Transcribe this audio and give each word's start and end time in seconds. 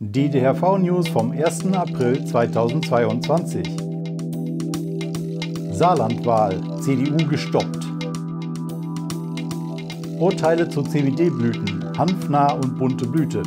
Die 0.00 0.28
DHV-News 0.28 1.08
vom 1.08 1.30
1. 1.30 1.72
April 1.72 2.24
2022. 2.24 3.64
Saarlandwahl, 5.70 6.60
CDU 6.80 7.28
gestoppt. 7.28 7.86
Urteile 10.18 10.68
zu 10.68 10.82
CBD-Blüten, 10.82 11.96
hanfnah 11.96 12.54
und 12.54 12.76
bunte 12.76 13.06
Blüte. 13.06 13.44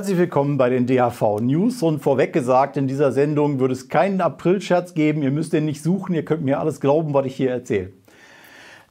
Herzlich 0.00 0.16
willkommen 0.16 0.56
bei 0.56 0.70
den 0.70 0.86
DHV 0.86 1.40
News 1.42 1.82
und 1.82 2.00
vorweg 2.00 2.32
gesagt, 2.32 2.78
in 2.78 2.88
dieser 2.88 3.12
Sendung 3.12 3.60
wird 3.60 3.70
es 3.70 3.90
keinen 3.90 4.22
Aprilscherz 4.22 4.94
geben. 4.94 5.22
Ihr 5.22 5.30
müsst 5.30 5.52
den 5.52 5.66
nicht 5.66 5.82
suchen, 5.82 6.14
ihr 6.14 6.24
könnt 6.24 6.42
mir 6.42 6.58
alles 6.58 6.80
glauben, 6.80 7.12
was 7.12 7.26
ich 7.26 7.36
hier 7.36 7.50
erzähle. 7.50 7.92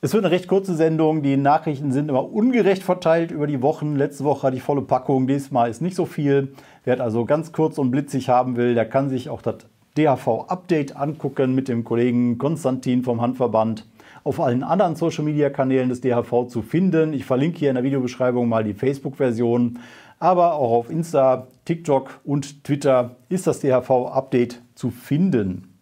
Es 0.01 0.13
wird 0.13 0.23
eine 0.23 0.31
recht 0.31 0.48
kurze 0.48 0.75
Sendung. 0.75 1.23
Die 1.23 1.35
Nachrichten 1.35 1.91
sind 1.91 2.09
immer 2.09 2.31
ungerecht 2.31 2.84
verteilt 2.84 3.31
über 3.31 3.48
die 3.48 3.63
Wochen. 3.63 3.95
Letzte 3.95 4.23
Woche 4.23 4.43
hatte 4.43 4.57
ich 4.57 4.61
volle 4.61 4.84
Packung, 4.84 5.25
diesmal 5.25 5.71
ist 5.71 5.81
nicht 5.81 5.95
so 5.95 6.05
viel. 6.05 6.49
Wer 6.85 7.01
also 7.01 7.26
ganz 7.26 7.53
kurz 7.53 7.79
und 7.79 7.89
blitzig 7.89 8.29
haben 8.29 8.55
will, 8.55 8.76
der 8.76 8.85
kann 8.85 9.09
sich 9.09 9.29
auch 9.31 9.41
das 9.41 9.65
DHV-Update 9.98 10.95
angucken 10.95 11.55
mit 11.55 11.70
dem 11.70 11.85
Kollegen 11.85 12.37
Konstantin 12.37 13.01
vom 13.01 13.20
Handverband 13.20 13.87
auf 14.23 14.39
allen 14.39 14.63
anderen 14.63 14.95
Social-Media-Kanälen 14.95 15.89
des 15.89 16.01
DHV 16.01 16.47
zu 16.47 16.61
finden. 16.61 17.13
Ich 17.13 17.25
verlinke 17.25 17.59
hier 17.59 17.69
in 17.69 17.75
der 17.75 17.83
Videobeschreibung 17.83 18.47
mal 18.47 18.63
die 18.63 18.73
Facebook-Version. 18.73 19.79
Aber 20.19 20.55
auch 20.55 20.71
auf 20.71 20.89
Insta, 20.89 21.47
TikTok 21.65 22.19
und 22.25 22.63
Twitter 22.63 23.15
ist 23.29 23.47
das 23.47 23.61
DHV-Update 23.61 24.61
zu 24.75 24.89
finden. 24.91 25.73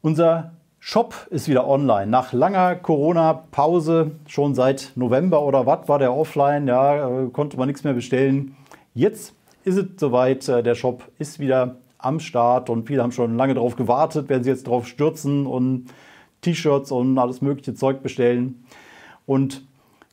Unser 0.00 0.52
Shop 0.80 1.26
ist 1.30 1.48
wieder 1.48 1.66
online. 1.68 2.06
Nach 2.06 2.32
langer 2.32 2.76
Corona-Pause, 2.76 4.12
schon 4.26 4.54
seit 4.54 4.92
November 4.94 5.42
oder 5.42 5.66
was, 5.66 5.88
war 5.88 5.98
der 5.98 6.14
offline, 6.14 6.66
ja, 6.66 7.24
äh, 7.24 7.28
konnte 7.28 7.58
man 7.58 7.66
nichts 7.66 7.84
mehr 7.84 7.94
bestellen. 7.94 8.56
Jetzt 8.94 9.34
ist 9.64 9.76
es 9.76 9.86
soweit, 9.98 10.48
äh, 10.48 10.62
der 10.62 10.74
Shop 10.74 11.02
ist 11.18 11.40
wieder 11.40 11.76
am 11.98 12.20
Start 12.20 12.70
und 12.70 12.86
viele 12.86 13.02
haben 13.02 13.12
schon 13.12 13.36
lange 13.36 13.54
darauf 13.54 13.76
gewartet, 13.76 14.28
werden 14.28 14.44
sie 14.44 14.50
jetzt 14.50 14.66
darauf 14.66 14.86
stürzen 14.86 15.46
und 15.46 15.86
T-Shirts 16.40 16.92
und 16.92 17.18
alles 17.18 17.42
mögliche 17.42 17.74
Zeug 17.74 18.02
bestellen. 18.02 18.64
Und 19.26 19.68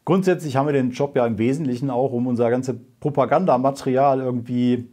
Grundsätzlich 0.06 0.56
haben 0.56 0.68
wir 0.68 0.74
den 0.74 0.92
Job 0.92 1.16
ja 1.16 1.26
im 1.26 1.40
Wesentlichen 1.40 1.90
auch, 1.90 2.12
um 2.12 2.28
unser 2.28 2.52
ganzes 2.52 2.76
Propagandamaterial 3.00 4.20
irgendwie 4.20 4.88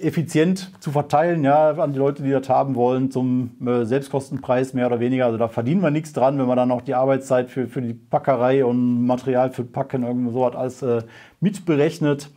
effizient 0.00 0.72
zu 0.80 0.90
verteilen, 0.90 1.44
ja, 1.44 1.72
an 1.72 1.92
die 1.92 1.98
Leute, 1.98 2.22
die 2.22 2.30
das 2.30 2.48
haben 2.48 2.74
wollen, 2.74 3.10
zum 3.10 3.50
äh, 3.64 3.84
Selbstkostenpreis 3.84 4.72
mehr 4.72 4.86
oder 4.86 4.98
weniger. 4.98 5.26
Also 5.26 5.36
da 5.36 5.46
verdienen 5.46 5.82
wir 5.82 5.90
nichts 5.90 6.14
dran, 6.14 6.38
wenn 6.38 6.46
man 6.46 6.56
dann 6.56 6.70
auch 6.70 6.80
die 6.80 6.94
Arbeitszeit 6.94 7.50
für, 7.50 7.68
für 7.68 7.82
die 7.82 7.92
Packerei 7.92 8.64
und 8.64 9.04
Material 9.04 9.50
für 9.50 9.62
Packen, 9.62 10.04
irgendwo 10.04 10.30
so 10.32 10.46
hat 10.46 10.56
alles 10.56 10.82
äh, 10.82 11.02
mitberechnet. 11.40 12.30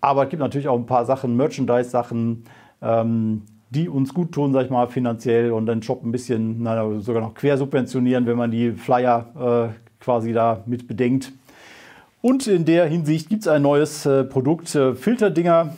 Aber 0.00 0.24
es 0.24 0.30
gibt 0.30 0.40
natürlich 0.40 0.68
auch 0.68 0.78
ein 0.78 0.86
paar 0.86 1.04
Sachen, 1.04 1.36
Merchandise-Sachen, 1.36 2.44
ähm, 2.82 3.42
die 3.70 3.88
uns 3.88 4.14
gut 4.14 4.32
tun, 4.32 4.52
sag 4.52 4.66
ich 4.66 4.70
mal, 4.70 4.86
finanziell 4.86 5.52
und 5.52 5.66
den 5.66 5.82
Shop 5.82 6.04
ein 6.04 6.12
bisschen 6.12 6.62
na, 6.62 7.00
sogar 7.00 7.22
noch 7.22 7.34
quersubventionieren, 7.34 8.26
wenn 8.26 8.36
man 8.36 8.50
die 8.50 8.72
Flyer 8.72 9.72
äh, 9.72 10.02
quasi 10.02 10.32
da 10.32 10.62
mit 10.66 10.86
bedenkt. 10.86 11.32
Und 12.22 12.46
in 12.46 12.64
der 12.64 12.86
Hinsicht 12.86 13.28
gibt 13.28 13.42
es 13.42 13.48
ein 13.48 13.62
neues 13.62 14.06
äh, 14.06 14.24
Produkt, 14.24 14.74
äh, 14.74 14.94
Filterdinger 14.94 15.74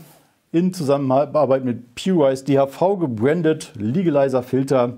in 0.53 0.73
Zusammenarbeit 0.73 1.65
mit 1.65 1.95
PureWise 1.95 2.45
DHV 2.45 2.99
gebrandet, 2.99 3.73
Legalizer 3.77 4.43
Filter. 4.43 4.95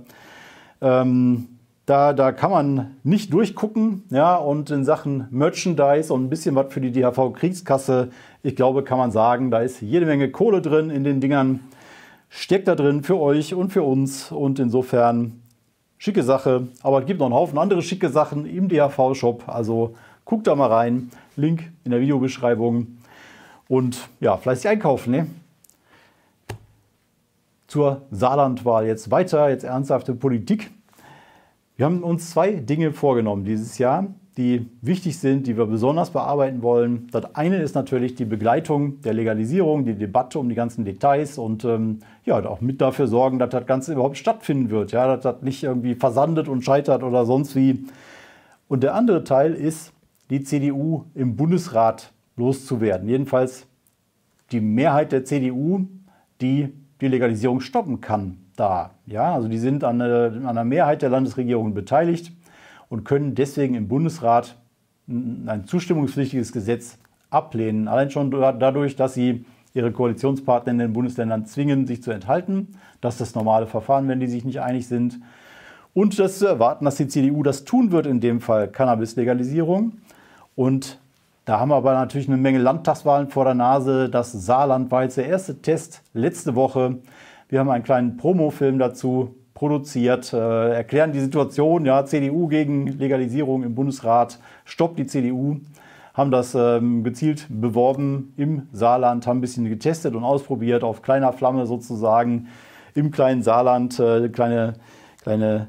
Ähm, 0.81 1.49
da, 1.87 2.13
da 2.13 2.31
kann 2.31 2.53
man 2.53 2.97
nicht 3.03 3.33
durchgucken, 3.33 4.05
ja, 4.11 4.37
und 4.37 4.71
in 4.71 4.85
Sachen 4.85 5.27
Merchandise 5.31 6.13
und 6.13 6.25
ein 6.25 6.31
bisschen 6.31 6.55
was 6.55 6.73
für 6.73 6.81
die 6.81 6.93
DHV-Kriegskasse, 6.93 8.11
ich 8.43 8.57
glaube, 8.57 8.83
kann 8.83 8.99
man 8.99 9.11
sagen, 9.11 9.51
da 9.51 9.61
ist 9.61 9.81
jede 9.81 10.07
Menge 10.07 10.31
Kohle 10.31 10.63
drin 10.63 10.91
in 10.91 11.05
den 11.05 11.21
Dingern, 11.21 11.61
steckt 12.29 12.69
da 12.69 12.75
drin 12.75 13.03
für 13.03 13.19
euch 13.19 13.55
und 13.55 13.73
für 13.73 13.83
uns 13.83 14.33
und 14.33 14.59
insofern 14.59 15.43
schicke 15.99 16.23
Sache. 16.23 16.69
Aber 16.83 17.01
es 17.01 17.07
gibt 17.07 17.21
noch 17.21 17.27
einen 17.27 17.35
Haufen 17.35 17.59
andere 17.59 17.83
schicke 17.83 18.09
Sachen 18.09 18.47
im 18.47 18.69
DHV-Shop. 18.69 19.45
Also 19.49 19.95
guckt 20.25 20.47
da 20.47 20.55
mal 20.55 20.69
rein. 20.69 21.11
Link 21.37 21.71
in 21.85 21.91
der 21.91 22.01
Videobeschreibung. 22.01 22.99
Und 23.69 24.09
ja, 24.21 24.37
fleißig 24.37 24.69
einkaufen. 24.69 25.11
Ne? 25.13 25.27
Zur 27.67 28.03
Saarlandwahl 28.11 28.87
jetzt 28.87 29.11
weiter, 29.11 29.49
jetzt 29.51 29.65
ernsthafte 29.65 30.15
Politik. 30.15 30.71
Wir 31.77 31.87
haben 31.87 32.03
uns 32.03 32.31
zwei 32.31 32.53
Dinge 32.53 32.93
vorgenommen 32.93 33.45
dieses 33.45 33.79
Jahr 33.79 34.07
die 34.37 34.67
wichtig 34.81 35.19
sind, 35.19 35.47
die 35.47 35.57
wir 35.57 35.67
besonders 35.67 36.11
bearbeiten 36.11 36.63
wollen. 36.63 37.09
Das 37.11 37.35
eine 37.35 37.57
ist 37.57 37.75
natürlich 37.75 38.15
die 38.15 38.25
Begleitung 38.25 39.01
der 39.03 39.13
Legalisierung, 39.13 39.85
die 39.85 39.95
Debatte 39.95 40.39
um 40.39 40.49
die 40.49 40.55
ganzen 40.55 40.85
Details 40.85 41.37
und 41.37 41.65
ähm, 41.65 41.99
ja, 42.25 42.37
auch 42.47 42.61
mit 42.61 42.81
dafür 42.81 43.09
sorgen, 43.09 43.39
dass 43.39 43.51
das 43.51 43.67
Ganze 43.67 43.93
überhaupt 43.93 44.17
stattfinden 44.17 44.71
wird, 44.71 44.93
ja, 44.93 45.07
dass 45.07 45.23
das 45.23 45.43
nicht 45.43 45.65
irgendwie 45.65 45.95
versandet 45.95 46.49
und 46.49 46.65
scheitert 46.65 47.03
oder 47.03 47.27
sonst 47.27 47.57
wie. 47.57 47.85
Und 48.69 48.83
der 48.83 48.95
andere 48.95 49.25
Teil 49.25 49.53
ist, 49.55 49.93
die 50.31 50.43
CDU 50.43 51.05
im 51.15 51.35
Bundesrat 51.35 52.13
loszuwerden. 52.37 53.09
Jedenfalls 53.09 53.67
die 54.53 54.61
Mehrheit 54.61 55.11
der 55.11 55.25
CDU, 55.25 55.87
die 56.41 56.73
die 57.01 57.09
Legalisierung 57.09 57.61
stoppen 57.61 58.01
kann, 58.01 58.39
da. 58.57 58.91
Ja, 59.07 59.35
also 59.35 59.49
die 59.49 59.59
sind 59.59 59.83
an, 59.83 60.01
an 60.01 60.47
einer 60.47 60.65
Mehrheit 60.65 61.03
der 61.03 61.09
Landesregierungen 61.09 61.75
beteiligt 61.75 62.33
und 62.91 63.05
können 63.05 63.35
deswegen 63.35 63.75
im 63.75 63.89
Bundesrat 63.89 64.57
ein 65.09 65.65
zustimmungspflichtiges 65.67 66.53
Gesetz 66.53 66.99
ablehnen. 67.31 67.89
Allein 67.89 68.11
schon 68.11 68.31
dadurch, 68.31 68.97
dass 68.97 69.15
sie 69.15 69.47
ihre 69.73 69.93
Koalitionspartner 69.93 70.73
in 70.73 70.79
den 70.79 70.93
Bundesländern 70.93 71.47
zwingen, 71.47 71.87
sich 71.87 72.03
zu 72.03 72.11
enthalten. 72.11 72.77
Das 73.01 73.15
ist 73.15 73.21
das 73.21 73.35
normale 73.35 73.67
Verfahren, 73.67 74.09
wenn 74.09 74.21
die 74.21 74.27
sich 74.27 74.45
nicht 74.45 74.61
einig 74.61 74.87
sind. 74.87 75.21
Und 75.95 76.19
das 76.19 76.39
zu 76.39 76.47
erwarten, 76.47 76.85
dass 76.85 76.97
die 76.97 77.09
CDU 77.09 77.43
das 77.43 77.65
tun 77.65 77.93
wird, 77.93 78.07
in 78.07 78.21
dem 78.21 78.41
Fall 78.41 78.69
Cannabis-Legalisierung. 78.69 79.93
Und 80.57 80.99
da 81.45 81.59
haben 81.59 81.71
wir 81.71 81.77
aber 81.77 81.95
natürlich 81.95 82.29
eine 82.29 82.37
Menge 82.37 82.59
Landtagswahlen 82.59 83.29
vor 83.29 83.45
der 83.45 83.55
Nase. 83.55 84.09
Das 84.09 84.33
Saarland 84.33 84.91
war 84.91 85.05
jetzt 85.05 85.17
der 85.17 85.27
erste 85.27 85.63
Test 85.63 86.03
letzte 86.13 86.55
Woche. 86.55 86.99
Wir 87.49 87.61
haben 87.61 87.71
einen 87.71 87.85
kleinen 87.85 88.17
Promofilm 88.17 88.79
dazu 88.79 89.35
produziert, 89.55 90.33
äh, 90.33 90.73
erklären 90.75 91.13
die 91.13 91.21
Situation, 91.21 91.85
ja, 91.85 92.05
CDU 92.05 92.49
gegen 92.49 92.87
Legalisierung 92.87 93.63
im 93.63 93.75
Bundesrat, 93.75 94.39
stoppt 94.65 94.99
die 94.99 95.07
CDU, 95.07 95.59
haben 96.15 96.31
das 96.31 96.55
ähm, 96.55 97.05
gezielt 97.05 97.47
beworben 97.49 98.33
im 98.37 98.69
Saarland, 98.73 99.27
haben 99.27 99.39
ein 99.39 99.41
bisschen 99.41 99.69
getestet 99.69 100.15
und 100.15 100.25
ausprobiert, 100.25 100.85
auf 100.85 101.03
kleiner 101.03 101.33
Flamme 101.33 101.67
sozusagen 101.67 102.49
im 102.95 103.11
kleinen 103.11 103.43
Saarland, 103.43 103.99
äh, 103.99 104.29
kleine, 104.29 104.75
kleine 105.23 105.69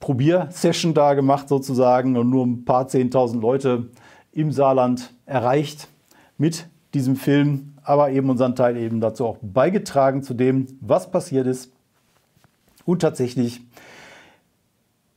Probiersession 0.00 0.94
da 0.94 1.14
gemacht 1.14 1.48
sozusagen 1.48 2.16
und 2.16 2.30
nur 2.30 2.46
ein 2.46 2.64
paar 2.64 2.88
zehntausend 2.88 3.42
Leute 3.42 3.88
im 4.32 4.52
Saarland 4.52 5.12
erreicht 5.26 5.88
mit 6.36 6.66
diesem 6.92 7.16
Film, 7.16 7.74
aber 7.82 8.10
eben 8.10 8.30
unseren 8.30 8.54
Teil 8.54 8.76
eben 8.76 9.00
dazu 9.00 9.26
auch 9.26 9.38
beigetragen 9.40 10.22
zu 10.22 10.34
dem, 10.34 10.66
was 10.80 11.10
passiert 11.10 11.46
ist 11.46 11.73
und 12.84 13.00
tatsächlich, 13.00 13.60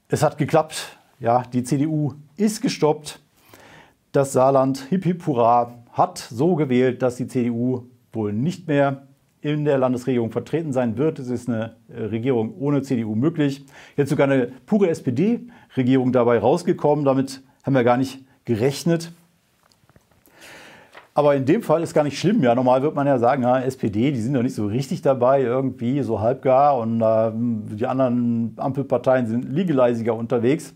es 0.09 0.23
hat 0.23 0.37
geklappt. 0.37 0.97
Ja, 1.19 1.43
die 1.51 1.63
CDU 1.63 2.13
ist 2.35 2.61
gestoppt. 2.61 3.19
Das 4.11 4.33
Saarland, 4.33 4.85
hip 4.89 5.03
hip 5.03 5.25
hurra, 5.25 5.83
hat 5.91 6.17
so 6.17 6.55
gewählt, 6.55 7.01
dass 7.01 7.15
die 7.15 7.27
CDU 7.27 7.87
wohl 8.13 8.33
nicht 8.33 8.67
mehr 8.67 9.07
in 9.41 9.65
der 9.65 9.77
Landesregierung 9.77 10.31
vertreten 10.31 10.73
sein 10.73 10.97
wird. 10.97 11.19
Es 11.19 11.29
ist 11.29 11.47
eine 11.47 11.75
äh, 11.89 12.03
Regierung 12.03 12.53
ohne 12.57 12.81
CDU 12.81 13.15
möglich. 13.15 13.65
Jetzt 13.95 14.09
sogar 14.09 14.29
eine 14.29 14.47
pure 14.65 14.89
SPD-Regierung 14.89 16.11
dabei 16.11 16.39
rausgekommen. 16.39 17.05
Damit 17.05 17.43
haben 17.63 17.73
wir 17.73 17.83
gar 17.83 17.97
nicht 17.97 18.25
gerechnet. 18.45 19.11
Aber 21.17 21.33
in 21.33 21.45
dem 21.45 21.63
Fall 21.63 21.81
ist 21.81 21.95
gar 21.95 22.03
nicht 22.03 22.19
schlimm. 22.19 22.43
Ja, 22.43 22.53
normal 22.53 22.83
wird 22.83 22.93
man 22.93 23.07
ja 23.07 23.17
sagen, 23.17 23.41
ja, 23.41 23.59
SPD, 23.59 24.11
die 24.11 24.21
sind 24.21 24.35
doch 24.35 24.43
nicht 24.43 24.53
so 24.53 24.67
richtig 24.67 25.01
dabei, 25.01 25.41
irgendwie 25.41 26.03
so 26.03 26.19
halbgar. 26.19 26.77
Und 26.77 27.01
äh, 27.01 27.31
die 27.75 27.87
anderen 27.87 28.53
Ampelparteien 28.55 29.25
sind 29.25 29.51
legaliziger 29.51 30.13
unterwegs. 30.13 30.75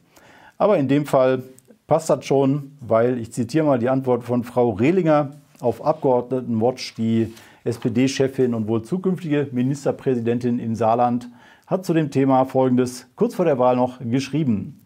Aber 0.58 0.80
in 0.80 0.88
dem 0.88 1.06
Fall 1.06 1.44
passt 1.86 2.10
das 2.10 2.26
schon, 2.26 2.72
weil 2.80 3.20
ich 3.20 3.32
zitiere 3.32 3.68
mal 3.68 3.78
die 3.78 3.90
Antwort 3.90 4.24
von 4.24 4.44
Frau 4.44 4.72
Rehlinger 4.72 5.30
auf 5.60 5.86
Abgeordnetenwatch, 5.86 6.96
die 6.96 7.32
SPD-Chefin 7.64 8.56
und 8.56 8.68
wohl 8.68 8.82
zukünftige 8.82 9.48
Ministerpräsidentin 9.52 10.58
im 10.58 10.74
Saarland, 10.74 11.30
hat 11.68 11.86
zu 11.86 11.94
dem 11.94 12.10
Thema 12.10 12.46
Folgendes 12.46 13.06
kurz 13.16 13.36
vor 13.36 13.46
der 13.46 13.60
Wahl 13.60 13.76
noch 13.76 14.00
geschrieben. 14.00 14.82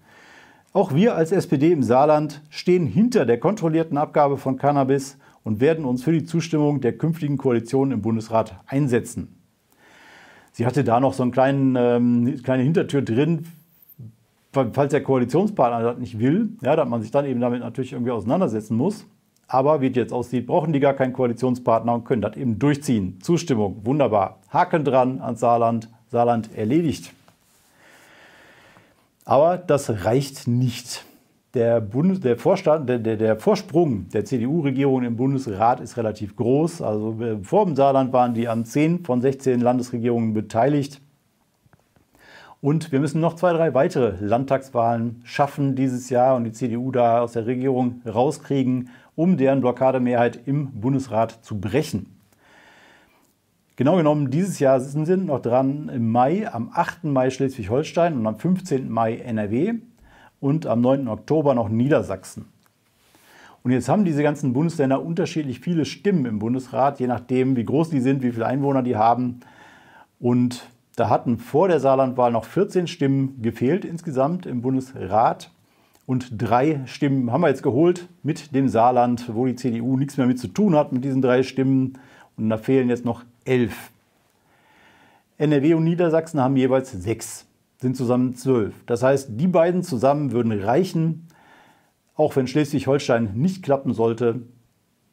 Auch 0.74 0.94
wir 0.94 1.16
als 1.16 1.32
SPD 1.32 1.72
im 1.72 1.82
Saarland 1.82 2.42
stehen 2.50 2.88
hinter 2.88 3.26
der 3.26 3.40
kontrollierten 3.40 3.98
Abgabe 3.98 4.36
von 4.36 4.58
Cannabis 4.58 5.18
und 5.46 5.62
werden 5.62 5.86
uns 5.86 6.04
für 6.04 6.12
die 6.12 6.26
Zustimmung 6.26 6.82
der 6.82 6.98
künftigen 6.98 7.38
Koalition 7.38 7.92
im 7.92 8.02
Bundesrat 8.02 8.60
einsetzen. 8.66 9.30
Sie 10.52 10.66
hatte 10.66 10.84
da 10.84 11.00
noch 11.00 11.14
so 11.14 11.24
eine 11.24 11.80
ähm, 11.80 12.42
kleine 12.44 12.64
Hintertür 12.64 13.02
drin, 13.02 13.46
falls 14.52 14.92
der 14.92 15.04
Koalitionspartner 15.04 15.84
das 15.84 16.00
nicht 16.00 16.20
will, 16.20 16.50
ja, 16.62 16.76
dass 16.76 16.90
man 16.90 17.02
sich 17.02 17.12
dann 17.12 17.26
eben 17.26 17.40
damit 17.40 17.62
natürlich 17.62 17.94
irgendwie 17.94 18.12
auseinandersetzen 18.12 18.76
muss. 18.76 19.06
Aber 19.48 19.82
wie 19.82 19.88
es 19.88 19.96
jetzt 19.96 20.14
aussieht, 20.14 20.48
brauchen 20.48 20.74
die 20.74 20.80
gar 20.80 20.94
keinen 20.94 21.14
Koalitionspartner 21.14 21.94
und 21.94 22.06
können 22.06 22.22
das 22.22 22.36
eben 22.36 22.58
durchziehen. 22.58 23.20
Zustimmung, 23.22 23.82
wunderbar. 23.86 24.40
Haken 24.50 24.84
dran 24.84 25.22
ans 25.22 25.40
Saarland, 25.40 25.90
Saarland 26.10 26.56
erledigt. 26.56 27.14
Aber 29.26 29.58
das 29.58 30.06
reicht 30.06 30.48
nicht. 30.48 31.06
Der, 31.56 31.80
Bundes, 31.80 32.20
der, 32.20 32.38
Vorstand, 32.38 32.90
der, 32.90 33.00
der, 33.00 33.16
der 33.16 33.38
Vorsprung 33.38 34.10
der 34.10 34.26
CDU-Regierung 34.26 35.04
im 35.04 35.16
Bundesrat 35.16 35.80
ist 35.80 35.96
relativ 35.96 36.36
groß. 36.36 36.82
Also 36.82 37.18
äh, 37.22 37.38
vor 37.44 37.66
dem 37.66 37.78
Saarland 37.78 38.12
waren 38.12 38.34
die 38.34 38.50
an 38.50 38.66
10 38.66 39.06
von 39.06 39.22
16 39.22 39.62
Landesregierungen 39.62 40.34
beteiligt. 40.34 41.00
Und 42.60 42.92
wir 42.92 43.00
müssen 43.00 43.22
noch 43.22 43.38
zwei, 43.38 43.54
drei 43.54 43.74
weitere 43.74 44.16
Landtagswahlen 44.20 45.22
schaffen 45.24 45.76
dieses 45.76 46.10
Jahr 46.10 46.36
und 46.36 46.44
die 46.44 46.52
CDU 46.52 46.92
da 46.92 47.22
aus 47.22 47.32
der 47.32 47.46
Regierung 47.46 48.02
rauskriegen, 48.06 48.90
um 49.16 49.38
deren 49.38 49.62
Blockademehrheit 49.62 50.38
im 50.46 50.72
Bundesrat 50.72 51.46
zu 51.46 51.58
brechen. 51.58 52.18
Genau 53.78 53.96
genommen, 53.96 54.30
dieses 54.30 54.60
Jahr 54.60 54.82
sind 54.82 55.06
sie 55.06 55.16
noch 55.16 55.42
dran 55.42 55.90
im 55.94 56.12
Mai, 56.12 56.52
am 56.52 56.72
8. 56.74 57.06
Mai 57.06 57.30
Schleswig-Holstein 57.30 58.14
und 58.18 58.28
am 58.28 58.40
15. 58.40 58.90
Mai 58.90 59.16
NRW 59.18 59.76
und 60.40 60.68
am 60.68 60.82
9. 60.82 61.08
Oktober 61.08 61.56
noch 61.56 61.70
Niedersachsen. 61.70 62.46
Und 63.64 63.72
jetzt 63.72 63.90
haben 63.90 64.06
diese 64.06 64.22
ganzen 64.22 64.54
Bundesländer 64.54 65.04
unterschiedlich 65.04 65.60
viele 65.60 65.86
Stimmen 65.86 66.26
im 66.26 66.38
Bundesrat, 66.38 67.00
je 67.00 67.08
nachdem, 67.08 67.56
wie 67.56 67.66
groß 67.66 67.90
die 67.90 68.00
sind, 68.00 68.22
wie 68.22 68.32
viele 68.32 68.46
Einwohner 68.46 68.84
die 68.84 68.96
haben. 68.96 69.40
Und 70.20 70.70
da 70.96 71.10
hatten 71.10 71.40
vor 71.40 71.68
der 71.68 71.80
Saarlandwahl 71.80 72.32
noch 72.32 72.46
14 72.46 72.86
Stimmen 72.86 73.42
gefehlt 73.42 73.84
insgesamt 73.84 74.46
im 74.46 74.62
Bundesrat. 74.62 75.50
Und 76.06 76.30
drei 76.40 76.82
Stimmen 76.86 77.32
haben 77.32 77.42
wir 77.42 77.50
jetzt 77.50 77.64
geholt 77.64 78.08
mit 78.22 78.54
dem 78.54 78.70
Saarland, 78.70 79.34
wo 79.34 79.48
die 79.48 79.56
CDU 79.56 79.98
nichts 79.98 80.18
mehr 80.18 80.28
mit 80.28 80.40
zu 80.40 80.48
tun 80.48 80.76
hat 80.76 80.92
mit 80.92 81.04
diesen 81.04 81.24
drei 81.24 81.42
Stimmen. 81.42 81.98
Und 82.38 82.50
da 82.50 82.58
fehlen 82.58 82.90
jetzt 82.90 83.04
noch 83.04 83.24
elf. 83.46 83.90
NRW 85.38 85.74
und 85.74 85.84
Niedersachsen 85.84 86.40
haben 86.40 86.56
jeweils 86.56 86.92
sechs, 86.92 87.45
sind 87.78 87.96
zusammen 87.98 88.36
zwölf. 88.36 88.74
Das 88.86 89.04
heißt, 89.04 89.30
die 89.32 89.48
beiden 89.48 89.84
zusammen 89.84 90.32
würden 90.32 90.52
reichen, 90.52 91.28
auch 92.16 92.36
wenn 92.36 92.48
Schleswig-Holstein 92.48 93.32
nicht 93.36 93.64
klappen 93.64 93.94
sollte. 93.94 94.42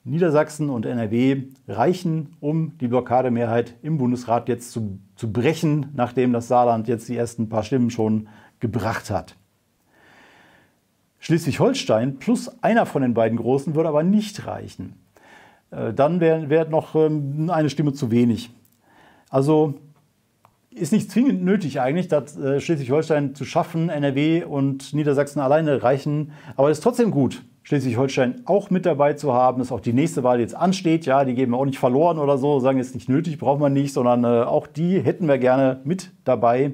Niedersachsen 0.05 0.69
und 0.71 0.85
NRW 0.85 1.45
reichen, 1.69 2.37
um 2.41 2.77
die 2.79 2.89
Blockademehrheit 2.89 3.77
im 3.83 3.99
Bundesrat 3.99 4.49
jetzt 4.49 4.73
zu, 4.73 4.99
zu 5.15 5.33
brechen, 5.33 5.87
nachdem 5.95 6.33
das 6.33 6.49
Saarland 6.49 6.89
jetzt 6.89 7.09
die 7.09 7.17
ersten 7.17 7.49
paar 7.49 7.63
Stimmen 7.63 7.91
schon 7.91 8.29
gebracht 8.59 9.11
hat. 9.11 9.37
Schleswig-Holstein 11.21 12.19
plus 12.19 12.51
einer 12.63 12.85
von 12.85 13.03
den 13.03 13.15
beiden 13.15 13.39
Großen 13.39 13.77
würde 13.77 13.89
aber 13.89 14.03
nicht 14.03 14.45
reichen. 14.47 14.97
Äh, 15.71 15.95
dann 15.95 16.19
wäre 16.19 16.51
wär 16.51 16.69
noch 16.69 16.97
ähm, 16.97 17.49
eine 17.51 17.71
Stimme 17.71 17.93
zu 17.93 18.11
wenig. 18.11 18.51
Also 19.31 19.75
ist 20.75 20.93
nicht 20.93 21.11
zwingend 21.11 21.45
nötig 21.45 21.81
eigentlich, 21.81 22.09
das 22.09 22.37
äh, 22.37 22.61
Schleswig-Holstein 22.61 23.35
zu 23.35 23.45
schaffen. 23.45 23.89
NRW 23.89 24.45
und 24.45 24.93
Niedersachsen 24.93 25.41
alleine 25.41 25.83
reichen. 25.83 26.33
Aber 26.57 26.71
es 26.71 26.79
ist 26.79 26.85
trotzdem 26.85 27.11
gut, 27.11 27.45
Schleswig-Holstein 27.63 28.43
auch 28.45 28.71
mit 28.71 28.87
dabei 28.87 29.13
zu 29.15 29.33
haben, 29.33 29.59
dass 29.59 29.73
auch 29.73 29.81
die 29.81 29.93
nächste 29.93 30.23
Wahl 30.23 30.41
jetzt 30.41 30.57
ansteht. 30.57 31.07
Ja, 31.07 31.25
die 31.25 31.35
geben 31.35 31.53
wir 31.53 31.59
auch 31.59 31.65
nicht 31.65 31.79
verloren 31.79 32.19
oder 32.19 32.39
so, 32.39 32.59
sagen 32.61 32.79
jetzt 32.79 32.95
nicht 32.95 33.09
nötig, 33.09 33.39
braucht 33.39 33.61
man 33.61 33.73
nicht, 33.73 33.93
sondern 33.93 34.25
äh, 34.25 34.45
auch 34.45 34.67
die 34.67 35.01
hätten 35.01 35.29
wir 35.29 35.39
gerne 35.39 35.81
mit 35.85 36.11
dabei. 36.25 36.73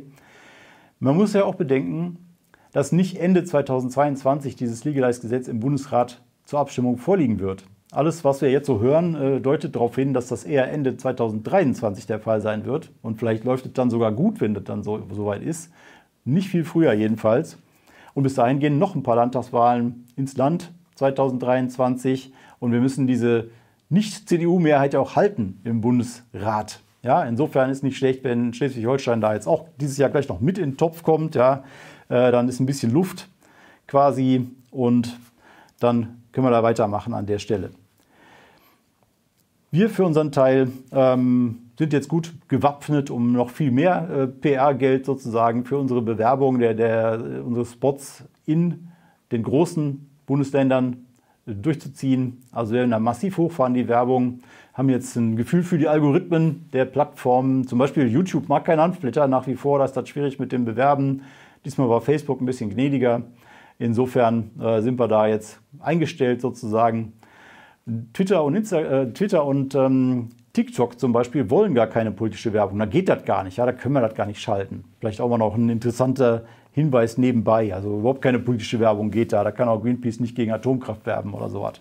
Man 1.01 1.17
muss 1.17 1.33
ja 1.33 1.45
auch 1.45 1.55
bedenken, 1.55 2.19
dass 2.73 2.93
nicht 2.93 3.19
Ende 3.19 3.45
2022 3.45 4.57
dieses 4.57 4.85
Legalize-Gesetz 4.85 5.49
im 5.49 5.61
Bundesrat 5.61 6.23
zur 6.45 6.59
Abstimmung 6.59 6.97
vorliegen 6.97 7.41
wird. 7.41 7.65
Alles, 7.91 8.23
was 8.23 8.43
wir 8.43 8.51
jetzt 8.51 8.67
so 8.67 8.81
hören, 8.81 9.15
äh, 9.15 9.41
deutet 9.41 9.75
darauf 9.75 9.95
hin, 9.95 10.13
dass 10.13 10.29
das 10.29 10.45
eher 10.45 10.71
Ende 10.71 10.97
2023 10.97 12.07
der 12.07 12.21
Fall 12.21 12.43
sein 12.43 12.67
wird. 12.67 12.91
Und 13.01 13.19
vielleicht 13.19 13.45
läuft 13.45 13.65
es 13.65 13.73
dann 13.73 13.89
sogar 13.89 14.13
gut, 14.13 14.43
wenn 14.43 14.53
das 14.53 14.65
dann 14.65 14.83
so, 14.83 15.03
so 15.11 15.25
weit 15.25 15.43
ist. 15.43 15.71
Nicht 16.25 16.51
viel 16.51 16.65
früher 16.65 16.93
jedenfalls. 16.93 17.57
Und 18.13 18.25
bis 18.25 18.35
dahin 18.35 18.59
gehen 18.59 18.79
noch 18.79 18.95
ein 18.95 19.03
paar 19.03 19.17
Landtagswahlen 19.17 20.05
ins 20.17 20.37
Land 20.37 20.71
2023. 20.97 22.33
Und 22.59 22.73
wir 22.73 22.81
müssen 22.81 23.07
diese 23.07 23.49
Nicht-CDU-Mehrheit 23.89 24.95
auch 24.95 25.17
halten 25.17 25.61
im 25.65 25.81
Bundesrat. 25.81 26.81
Ja, 27.03 27.25
insofern 27.25 27.71
ist 27.71 27.83
nicht 27.83 27.97
schlecht, 27.97 28.23
wenn 28.23 28.53
Schleswig-Holstein 28.53 29.23
da 29.23 29.33
jetzt 29.33 29.47
auch 29.47 29.67
dieses 29.81 29.97
Jahr 29.97 30.11
gleich 30.11 30.29
noch 30.29 30.41
mit 30.41 30.59
in 30.59 30.73
den 30.73 30.77
Topf 30.77 31.03
kommt. 31.03 31.37
Ja, 31.37 31.65
äh, 32.11 32.31
dann 32.33 32.51
ist 32.51 32.61
ein 32.61 32.67
bisschen 32.67 32.93
Luft 32.93 33.29
quasi 33.87 34.47
und 34.71 35.19
dann 35.81 36.18
können 36.39 36.47
wir 36.47 36.53
da 36.53 36.63
weitermachen 36.63 37.15
an 37.15 37.27
der 37.27 37.41
Stelle. 37.41 37.71
Wir 39.73 39.91
für 39.91 40.05
unseren 40.05 40.31
Teil 40.31 40.71
ähm, 40.93 41.63
sind 41.77 41.93
jetzt 41.93 42.09
gut 42.09 42.33
gewappnet, 42.47 43.11
um 43.11 43.33
noch 43.33 43.51
viel 43.51 43.73
mehr 43.73 44.09
äh, 44.09 44.27
PR-Geld 44.29 45.05
sozusagen 45.05 45.65
für 45.65 45.79
unsere 45.79 46.01
Bewerbung 46.01 46.61
der, 46.61 46.75
der, 46.75 47.43
unsere 47.45 47.67
Spots 47.67 48.23
in 48.47 48.87
den 49.33 49.43
großen 49.43 50.09
Bundesländern 50.27 51.07
äh, 51.45 51.55
durchzuziehen. 51.55 52.41
Also 52.53 52.73
wir 52.73 52.83
werden 52.83 52.93
da 52.93 53.01
massiv 53.01 53.37
hochfahren, 53.37 53.75
die 53.75 53.89
Werbung, 53.89 54.39
haben 54.75 54.91
jetzt 54.91 55.17
ein 55.17 55.35
Gefühl 55.35 55.65
für 55.65 55.77
die 55.77 55.89
Algorithmen 55.89 56.69
der 56.73 56.85
Plattformen. 56.85 57.67
Zum 57.67 57.81
Beispiel 57.81 58.07
YouTube 58.07 58.49
mag 58.49 58.65
kein 58.65 58.79
Handflitter 58.79 59.27
nach 59.27 59.49
wie 59.49 59.57
vor, 59.57 59.81
da 59.81 59.87
ist 59.87 59.97
das 59.97 60.09
schwierig 60.09 60.39
mit 60.39 60.53
dem 60.53 60.65
Bewerben. 60.65 61.23
Diesmal 61.65 61.89
war 61.89 62.01
Facebook 62.01 62.41
ein 62.41 62.47
bisschen 62.47 62.71
gnädiger. 62.71 63.25
Insofern 63.79 64.51
äh, 64.61 64.81
sind 64.83 64.99
wir 64.99 65.09
da 65.09 65.27
jetzt 65.27 65.61
eingestellt 65.79 66.41
sozusagen. 66.41 67.13
Twitter 68.13 68.45
und, 68.45 68.55
Insta 68.55 68.81
äh, 68.81 69.13
Twitter 69.13 69.45
und 69.45 69.75
ähm, 69.75 70.31
TikTok 70.53 70.99
zum 70.99 71.13
Beispiel 71.13 71.49
wollen 71.51 71.75
gar 71.75 71.87
keine 71.87 72.11
politische 72.11 72.53
Werbung. 72.53 72.79
Da 72.79 72.87
geht 72.87 73.09
das 73.09 73.25
gar 73.25 73.45
nicht. 73.45 73.59
Ja, 73.59 73.67
da 73.67 73.73
können 73.73 73.95
wir 73.95 74.01
das 74.01 74.15
gar 74.15 74.27
nicht 74.27 74.41
schalten. 74.41 74.85
Vielleicht 74.99 75.21
auch 75.21 75.29
mal 75.29 75.39
noch 75.39 75.55
ein 75.55 75.69
interessanter 75.69 76.45
Hinweis 76.73 77.19
nebenbei. 77.19 77.73
Also 77.73 77.99
überhaupt 77.99 78.23
keine 78.23 78.41
politische 78.41 78.81
Werbung 78.81 79.11
geht 79.11 79.33
da. 79.33 79.45
Da 79.45 79.53
kann 79.53 79.69
auch 79.69 79.83
Greenpeace 79.83 80.21
nicht 80.21 80.35
gegen 80.35 80.53
Atomkraft 80.53 81.07
werben 81.07 81.33
oder 81.33 81.49
sowas. 81.49 81.81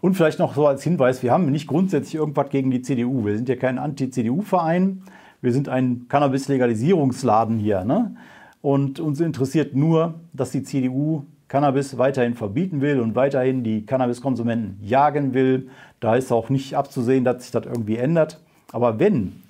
Und 0.00 0.14
vielleicht 0.14 0.38
noch 0.38 0.54
so 0.54 0.66
als 0.66 0.84
Hinweis, 0.84 1.22
wir 1.22 1.32
haben 1.32 1.50
nicht 1.50 1.66
grundsätzlich 1.66 2.14
irgendwas 2.14 2.50
gegen 2.50 2.70
die 2.70 2.82
CDU. 2.82 3.24
Wir 3.24 3.36
sind 3.36 3.48
ja 3.48 3.56
kein 3.56 3.78
Anti-CDU-Verein. 3.78 5.02
Wir 5.40 5.52
sind 5.52 5.68
ein 5.68 6.06
Cannabis-Legalisierungsladen 6.08 7.58
hier. 7.58 7.84
Ne? 7.84 8.16
Und 8.60 9.00
uns 9.00 9.20
interessiert 9.20 9.74
nur, 9.74 10.20
dass 10.32 10.50
die 10.50 10.62
CDU 10.62 11.24
Cannabis 11.48 11.96
weiterhin 11.96 12.34
verbieten 12.34 12.80
will 12.82 13.00
und 13.00 13.14
weiterhin 13.14 13.64
die 13.64 13.86
Cannabiskonsumenten 13.86 14.78
jagen 14.82 15.32
will. 15.32 15.70
Da 15.98 16.14
ist 16.14 16.30
auch 16.30 16.50
nicht 16.50 16.74
abzusehen, 16.74 17.24
dass 17.24 17.42
sich 17.42 17.50
das 17.50 17.64
irgendwie 17.64 17.96
ändert. 17.96 18.40
Aber 18.70 18.98
wenn, 18.98 19.42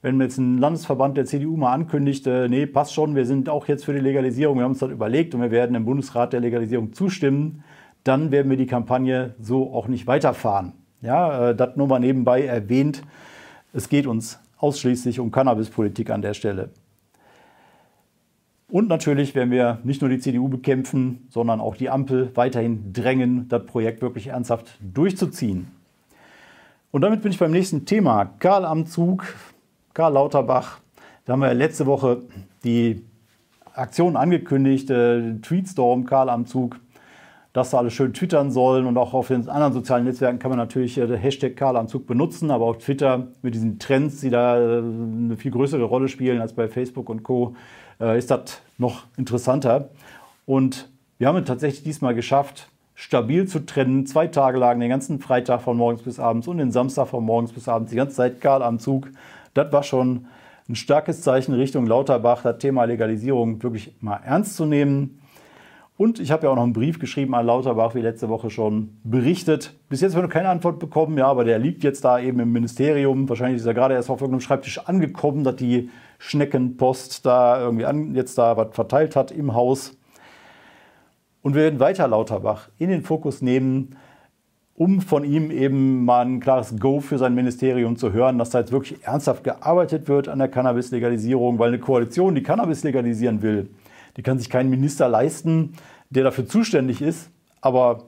wenn 0.00 0.20
jetzt 0.20 0.38
ein 0.38 0.58
Landesverband 0.58 1.16
der 1.16 1.26
CDU 1.26 1.56
mal 1.56 1.72
ankündigt, 1.72 2.26
äh, 2.28 2.48
nee, 2.48 2.66
passt 2.66 2.94
schon, 2.94 3.16
wir 3.16 3.26
sind 3.26 3.48
auch 3.48 3.66
jetzt 3.66 3.84
für 3.84 3.92
die 3.92 4.00
Legalisierung, 4.00 4.58
wir 4.58 4.64
haben 4.64 4.72
uns 4.72 4.78
das 4.78 4.90
überlegt 4.90 5.34
und 5.34 5.42
wir 5.42 5.50
werden 5.50 5.74
im 5.74 5.84
Bundesrat 5.84 6.32
der 6.32 6.40
Legalisierung 6.40 6.92
zustimmen, 6.92 7.64
dann 8.04 8.30
werden 8.30 8.48
wir 8.48 8.56
die 8.56 8.66
Kampagne 8.66 9.34
so 9.40 9.74
auch 9.74 9.88
nicht 9.88 10.06
weiterfahren. 10.06 10.72
Ja, 11.02 11.50
äh, 11.50 11.56
das 11.56 11.76
nur 11.76 11.88
mal 11.88 11.98
nebenbei 11.98 12.44
erwähnt. 12.44 13.02
Es 13.72 13.88
geht 13.88 14.06
uns 14.06 14.38
ausschließlich 14.58 15.18
um 15.18 15.32
Cannabispolitik 15.32 16.10
an 16.10 16.22
der 16.22 16.34
Stelle. 16.34 16.70
Und 18.70 18.88
natürlich 18.88 19.34
werden 19.34 19.50
wir 19.50 19.80
nicht 19.82 20.00
nur 20.00 20.10
die 20.10 20.20
CDU 20.20 20.48
bekämpfen, 20.48 21.26
sondern 21.30 21.60
auch 21.60 21.76
die 21.76 21.90
Ampel 21.90 22.30
weiterhin 22.34 22.92
drängen, 22.92 23.48
das 23.48 23.66
Projekt 23.66 24.00
wirklich 24.00 24.28
ernsthaft 24.28 24.78
durchzuziehen. 24.80 25.68
Und 26.92 27.02
damit 27.02 27.22
bin 27.22 27.32
ich 27.32 27.38
beim 27.38 27.50
nächsten 27.50 27.84
Thema. 27.84 28.30
Karl 28.38 28.64
am 28.64 28.86
Zug, 28.86 29.24
Karl 29.92 30.12
Lauterbach. 30.12 30.78
Da 31.24 31.32
haben 31.32 31.40
wir 31.40 31.52
letzte 31.54 31.86
Woche 31.86 32.22
die 32.64 33.04
Aktion 33.74 34.16
angekündigt, 34.16 34.90
äh, 34.90 35.34
Tweetstorm, 35.40 36.04
Karl 36.04 36.28
am 36.28 36.46
Zug, 36.46 36.78
dass 37.52 37.70
da 37.70 37.78
alle 37.78 37.90
schön 37.90 38.12
twittern 38.12 38.52
sollen. 38.52 38.86
Und 38.86 38.96
auch 38.98 39.14
auf 39.14 39.28
den 39.28 39.48
anderen 39.48 39.72
sozialen 39.72 40.04
Netzwerken 40.04 40.38
kann 40.38 40.50
man 40.50 40.58
natürlich 40.58 40.96
äh, 40.96 41.16
Hashtag 41.16 41.56
Karl 41.56 41.76
am 41.76 41.88
Zug 41.88 42.06
benutzen, 42.06 42.50
aber 42.52 42.66
auf 42.66 42.78
Twitter 42.78 43.28
mit 43.42 43.54
diesen 43.54 43.80
Trends, 43.80 44.20
die 44.20 44.30
da 44.30 44.58
äh, 44.58 44.78
eine 44.78 45.36
viel 45.36 45.50
größere 45.50 45.82
Rolle 45.84 46.08
spielen 46.08 46.40
als 46.40 46.52
bei 46.52 46.68
Facebook 46.68 47.08
und 47.08 47.24
Co., 47.24 47.56
ist 48.00 48.30
das 48.30 48.60
noch 48.78 49.04
interessanter. 49.16 49.90
Und 50.46 50.88
wir 51.18 51.28
haben 51.28 51.36
es 51.36 51.44
tatsächlich 51.44 51.84
diesmal 51.84 52.14
geschafft, 52.14 52.68
stabil 52.94 53.46
zu 53.46 53.64
trennen, 53.64 54.06
zwei 54.06 54.26
Tage 54.26 54.58
lang, 54.58 54.80
den 54.80 54.90
ganzen 54.90 55.20
Freitag 55.20 55.62
von 55.62 55.76
morgens 55.76 56.02
bis 56.02 56.18
abends 56.18 56.48
und 56.48 56.58
den 56.58 56.70
Samstag 56.70 57.08
von 57.08 57.24
morgens 57.24 57.52
bis 57.52 57.68
abends, 57.68 57.90
die 57.90 57.96
ganze 57.96 58.16
Zeit 58.16 58.40
Karl 58.40 58.62
am 58.62 58.78
Zug. 58.78 59.08
Das 59.54 59.72
war 59.72 59.82
schon 59.82 60.26
ein 60.68 60.76
starkes 60.76 61.22
Zeichen 61.22 61.54
Richtung 61.54 61.86
Lauterbach, 61.86 62.42
das 62.42 62.58
Thema 62.58 62.84
Legalisierung 62.84 63.62
wirklich 63.62 63.94
mal 64.00 64.20
ernst 64.24 64.56
zu 64.56 64.64
nehmen. 64.64 65.20
Und 65.96 66.20
ich 66.20 66.30
habe 66.30 66.46
ja 66.46 66.50
auch 66.50 66.56
noch 66.56 66.62
einen 66.62 66.72
Brief 66.72 66.98
geschrieben 66.98 67.34
an 67.34 67.44
Lauterbach, 67.44 67.94
wie 67.94 68.00
letzte 68.00 68.28
Woche 68.28 68.48
schon 68.48 68.98
berichtet. 69.04 69.74
Bis 69.90 70.00
jetzt 70.00 70.14
haben 70.14 70.22
wir 70.22 70.28
noch 70.28 70.32
keine 70.32 70.48
Antwort 70.48 70.78
bekommen, 70.78 71.18
ja, 71.18 71.26
aber 71.26 71.44
der 71.44 71.58
liegt 71.58 71.84
jetzt 71.84 72.04
da 72.04 72.18
eben 72.18 72.40
im 72.40 72.52
Ministerium. 72.52 73.28
Wahrscheinlich 73.28 73.60
ist 73.60 73.66
er 73.66 73.74
gerade 73.74 73.94
erst 73.94 74.08
auf 74.08 74.20
irgendeinem 74.20 74.40
Schreibtisch 74.40 74.78
angekommen, 74.78 75.44
dass 75.44 75.56
die 75.56 75.90
Schneckenpost 76.20 77.24
da 77.24 77.58
irgendwie 77.60 77.86
an, 77.86 78.14
jetzt 78.14 78.36
da 78.36 78.56
was 78.56 78.68
verteilt 78.72 79.16
hat 79.16 79.32
im 79.32 79.54
Haus. 79.54 79.96
Und 81.42 81.54
wir 81.54 81.62
werden 81.62 81.80
weiter 81.80 82.06
Lauterbach 82.06 82.68
in 82.76 82.90
den 82.90 83.02
Fokus 83.02 83.40
nehmen, 83.40 83.96
um 84.74 85.00
von 85.00 85.24
ihm 85.24 85.50
eben 85.50 86.04
mal 86.04 86.26
ein 86.26 86.40
klares 86.40 86.78
Go 86.78 87.00
für 87.00 87.16
sein 87.16 87.34
Ministerium 87.34 87.96
zu 87.96 88.12
hören, 88.12 88.38
dass 88.38 88.50
da 88.50 88.60
jetzt 88.60 88.70
wirklich 88.70 89.02
ernsthaft 89.02 89.44
gearbeitet 89.44 90.08
wird 90.08 90.28
an 90.28 90.38
der 90.38 90.48
Cannabis-Legalisierung, 90.48 91.58
weil 91.58 91.68
eine 91.68 91.78
Koalition, 91.78 92.34
die 92.34 92.42
Cannabis 92.42 92.84
legalisieren 92.84 93.40
will, 93.40 93.70
die 94.18 94.22
kann 94.22 94.38
sich 94.38 94.50
kein 94.50 94.68
Minister 94.68 95.08
leisten, 95.08 95.72
der 96.10 96.24
dafür 96.24 96.46
zuständig 96.46 97.00
ist, 97.00 97.30
aber 97.62 98.04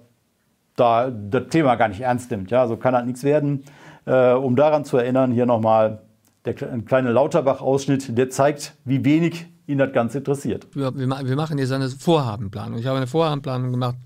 da 0.77 1.11
das 1.11 1.49
Thema 1.49 1.77
gar 1.77 1.89
nicht 1.89 2.03
ernst 2.03 2.31
nimmt. 2.31 2.51
Ja, 2.51 2.67
so 2.67 2.77
kann 2.77 2.95
halt 2.95 3.07
nichts 3.07 3.25
werden. 3.25 3.65
Äh, 4.05 4.33
um 4.33 4.57
daran 4.57 4.85
zu 4.85 4.99
erinnern, 4.99 5.33
hier 5.33 5.47
nochmal 5.47 6.03
der 6.45 6.55
kleine 6.55 7.13
Lauterbach-Ausschnitt, 7.13 8.17
der 8.17 8.31
zeigt, 8.31 8.75
wie 8.85 9.05
wenig 9.05 9.47
ihn 9.67 9.79
das 9.79 9.93
Ganze 9.93 10.19
interessiert. 10.19 10.67
Wir, 10.75 10.95
wir 10.97 11.37
machen 11.37 11.59
jetzt 11.59 11.73
eine 11.73 11.89
Vorhabenplanung. 11.89 12.79
Ich 12.79 12.87
habe 12.87 12.97
eine 12.97 13.07
Vorhabenplanung 13.07 13.71
gemacht 13.71 13.97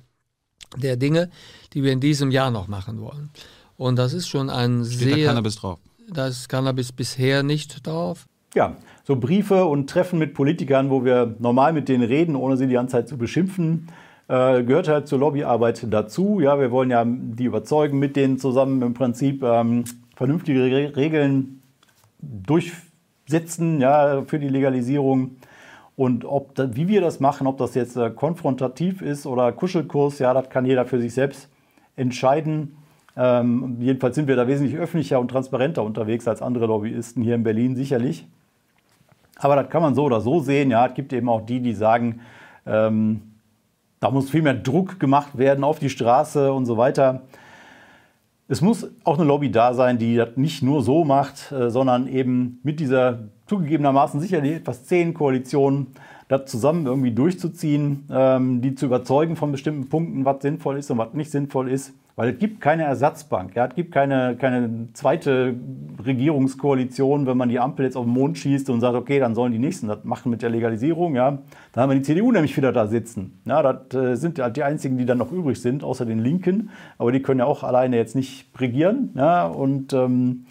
der 0.76 0.96
Dinge, 0.96 1.30
die 1.72 1.82
wir 1.82 1.92
in 1.92 2.00
diesem 2.00 2.30
Jahr 2.30 2.50
noch 2.50 2.68
machen 2.68 3.00
wollen. 3.00 3.30
Und 3.76 3.96
das 3.98 4.12
ist 4.12 4.28
schon 4.28 4.50
ein 4.50 4.84
Steht 4.84 4.98
sehr. 4.98 5.16
Da 5.16 5.24
Cannabis 5.24 5.56
drauf? 5.56 5.78
Da 6.12 6.26
ist 6.28 6.48
Cannabis 6.48 6.92
bisher 6.92 7.42
nicht 7.42 7.86
drauf. 7.86 8.26
Ja, 8.54 8.76
so 9.04 9.16
Briefe 9.16 9.66
und 9.66 9.90
Treffen 9.90 10.18
mit 10.18 10.34
Politikern, 10.34 10.88
wo 10.90 11.04
wir 11.04 11.36
normal 11.38 11.72
mit 11.72 11.88
denen 11.88 12.04
reden, 12.04 12.36
ohne 12.36 12.56
sie 12.56 12.66
die 12.66 12.74
ganze 12.74 12.92
Zeit 12.92 13.08
zu 13.08 13.18
beschimpfen, 13.18 13.88
äh, 14.28 14.62
gehört 14.62 14.88
halt 14.88 15.08
zur 15.08 15.18
Lobbyarbeit 15.18 15.86
dazu. 15.90 16.40
Ja, 16.40 16.58
wir 16.58 16.70
wollen 16.70 16.90
ja 16.90 17.04
die 17.06 17.44
überzeugen, 17.44 17.98
mit 17.98 18.16
denen 18.16 18.38
zusammen 18.38 18.80
im 18.82 18.94
Prinzip 18.94 19.42
ähm, 19.42 19.84
vernünftige 20.16 20.64
Re 20.64 20.96
Regeln 20.96 21.62
durchsetzen 22.18 23.80
ja, 23.80 24.22
für 24.26 24.38
die 24.38 24.48
Legalisierung. 24.48 25.36
Und 25.96 26.24
ob 26.24 26.52
wie 26.56 26.88
wir 26.88 27.00
das 27.00 27.20
machen, 27.20 27.46
ob 27.46 27.56
das 27.56 27.74
jetzt 27.74 27.96
äh, 27.96 28.10
konfrontativ 28.10 29.00
ist 29.00 29.26
oder 29.26 29.50
Kuschelkurs, 29.52 30.18
ja, 30.18 30.34
das 30.34 30.50
kann 30.50 30.66
jeder 30.66 30.84
für 30.84 31.00
sich 31.00 31.14
selbst 31.14 31.48
entscheiden. 31.96 32.76
Ähm, 33.16 33.78
jedenfalls 33.80 34.14
sind 34.14 34.28
wir 34.28 34.36
da 34.36 34.46
wesentlich 34.46 34.76
öffentlicher 34.76 35.18
und 35.18 35.28
transparenter 35.28 35.82
unterwegs 35.82 36.28
als 36.28 36.42
andere 36.42 36.66
Lobbyisten 36.66 37.22
hier 37.22 37.34
in 37.34 37.42
Berlin 37.42 37.74
sicherlich. 37.74 38.26
Aber 39.38 39.56
das 39.56 39.70
kann 39.70 39.82
man 39.82 39.94
so 39.94 40.04
oder 40.04 40.20
so 40.20 40.40
sehen. 40.40 40.70
Ja, 40.70 40.86
es 40.86 40.94
gibt 40.94 41.12
eben 41.14 41.28
auch 41.28 41.44
die, 41.44 41.60
die 41.60 41.72
sagen, 41.72 42.20
ähm, 42.66 43.22
da 44.00 44.10
muss 44.10 44.28
viel 44.28 44.42
mehr 44.42 44.54
Druck 44.54 45.00
gemacht 45.00 45.38
werden 45.38 45.64
auf 45.64 45.78
die 45.78 45.90
Straße 45.90 46.52
und 46.52 46.66
so 46.66 46.76
weiter. 46.76 47.22
Es 48.48 48.60
muss 48.60 48.88
auch 49.02 49.18
eine 49.18 49.26
Lobby 49.26 49.50
da 49.50 49.74
sein, 49.74 49.98
die 49.98 50.16
das 50.16 50.36
nicht 50.36 50.62
nur 50.62 50.82
so 50.82 51.04
macht, 51.04 51.50
äh, 51.50 51.68
sondern 51.68 52.06
eben 52.06 52.60
mit 52.62 52.78
dieser 52.78 53.28
zugegebenermaßen 53.46 54.20
sicherlich 54.20 54.52
etwas 54.52 54.84
zehn 54.84 55.14
Koalition 55.14 55.88
das 56.28 56.46
zusammen 56.46 56.86
irgendwie 56.86 57.12
durchzuziehen, 57.12 58.04
ähm, 58.10 58.60
die 58.60 58.74
zu 58.74 58.86
überzeugen 58.86 59.36
von 59.36 59.52
bestimmten 59.52 59.88
Punkten, 59.88 60.24
was 60.24 60.42
sinnvoll 60.42 60.78
ist 60.78 60.90
und 60.90 60.98
was 60.98 61.14
nicht 61.14 61.30
sinnvoll 61.30 61.70
ist. 61.70 61.94
Weil 62.16 62.30
es 62.30 62.38
gibt 62.38 62.62
keine 62.62 62.84
Ersatzbank, 62.84 63.54
ja, 63.54 63.66
es 63.66 63.74
gibt 63.74 63.92
keine, 63.92 64.36
keine 64.36 64.88
zweite 64.94 65.54
Regierungskoalition, 66.02 67.26
wenn 67.26 67.36
man 67.36 67.50
die 67.50 67.60
Ampel 67.60 67.84
jetzt 67.84 67.94
auf 67.94 68.06
den 68.06 68.14
Mond 68.14 68.38
schießt 68.38 68.70
und 68.70 68.80
sagt, 68.80 68.96
okay, 68.96 69.20
dann 69.20 69.34
sollen 69.34 69.52
die 69.52 69.58
Nächsten 69.58 69.86
das 69.86 70.02
machen 70.02 70.30
mit 70.30 70.40
der 70.40 70.48
Legalisierung. 70.48 71.14
Ja. 71.14 71.38
Da 71.72 71.82
haben 71.82 71.90
wir 71.90 71.96
die 71.96 72.02
CDU 72.02 72.32
nämlich 72.32 72.56
wieder 72.56 72.72
da 72.72 72.86
sitzen. 72.86 73.38
Ja, 73.44 73.62
das 73.62 73.94
äh, 73.94 74.16
sind 74.16 74.38
die 74.38 74.62
einzigen, 74.62 74.96
die 74.96 75.04
dann 75.04 75.18
noch 75.18 75.30
übrig 75.30 75.60
sind, 75.60 75.84
außer 75.84 76.06
den 76.06 76.18
Linken. 76.18 76.70
Aber 76.96 77.12
die 77.12 77.20
können 77.20 77.40
ja 77.40 77.44
auch 77.44 77.62
alleine 77.62 77.96
jetzt 77.96 78.16
nicht 78.16 78.48
regieren. 78.58 79.10
Ja. 79.14 79.46
Und 79.46 79.92
ähm, 79.92 80.46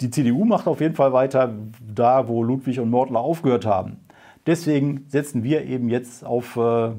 die 0.00 0.12
CDU 0.12 0.44
macht 0.44 0.68
auf 0.68 0.80
jeden 0.80 0.94
Fall 0.94 1.12
weiter 1.12 1.52
da, 1.92 2.28
wo 2.28 2.44
Ludwig 2.44 2.78
und 2.78 2.88
Mortler 2.88 3.18
aufgehört 3.18 3.66
haben. 3.66 3.96
Deswegen 4.48 5.04
setzen 5.08 5.44
wir 5.44 5.66
eben 5.66 5.90
jetzt 5.90 6.24
auf 6.24 6.56
äh, 6.56 6.90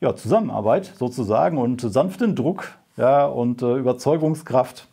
ja, 0.00 0.14
Zusammenarbeit 0.14 0.92
sozusagen 0.96 1.58
und 1.58 1.80
sanften 1.80 2.36
Druck 2.36 2.70
ja, 2.96 3.26
und 3.26 3.62
äh, 3.62 3.78
Überzeugungskraft 3.78 4.86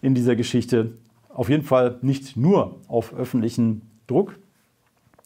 in 0.00 0.14
dieser 0.14 0.36
Geschichte. 0.36 0.92
Auf 1.28 1.50
jeden 1.50 1.62
Fall 1.62 1.98
nicht 2.00 2.38
nur 2.38 2.76
auf 2.88 3.12
öffentlichen 3.14 3.82
Druck, 4.06 4.38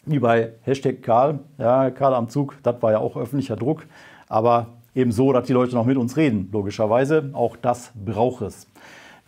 wie 0.06 0.18
bei 0.18 0.54
Hashtag 0.62 1.04
Karl, 1.04 1.38
ja, 1.56 1.88
Karl 1.92 2.14
am 2.14 2.28
Zug, 2.28 2.56
das 2.64 2.82
war 2.82 2.90
ja 2.90 2.98
auch 2.98 3.16
öffentlicher 3.16 3.54
Druck, 3.54 3.86
aber 4.28 4.70
eben 4.96 5.12
so, 5.12 5.32
dass 5.32 5.46
die 5.46 5.52
Leute 5.52 5.76
noch 5.76 5.86
mit 5.86 5.98
uns 5.98 6.16
reden, 6.16 6.48
logischerweise. 6.50 7.30
Auch 7.32 7.54
das 7.54 7.92
braucht 7.94 8.42
es. 8.42 8.66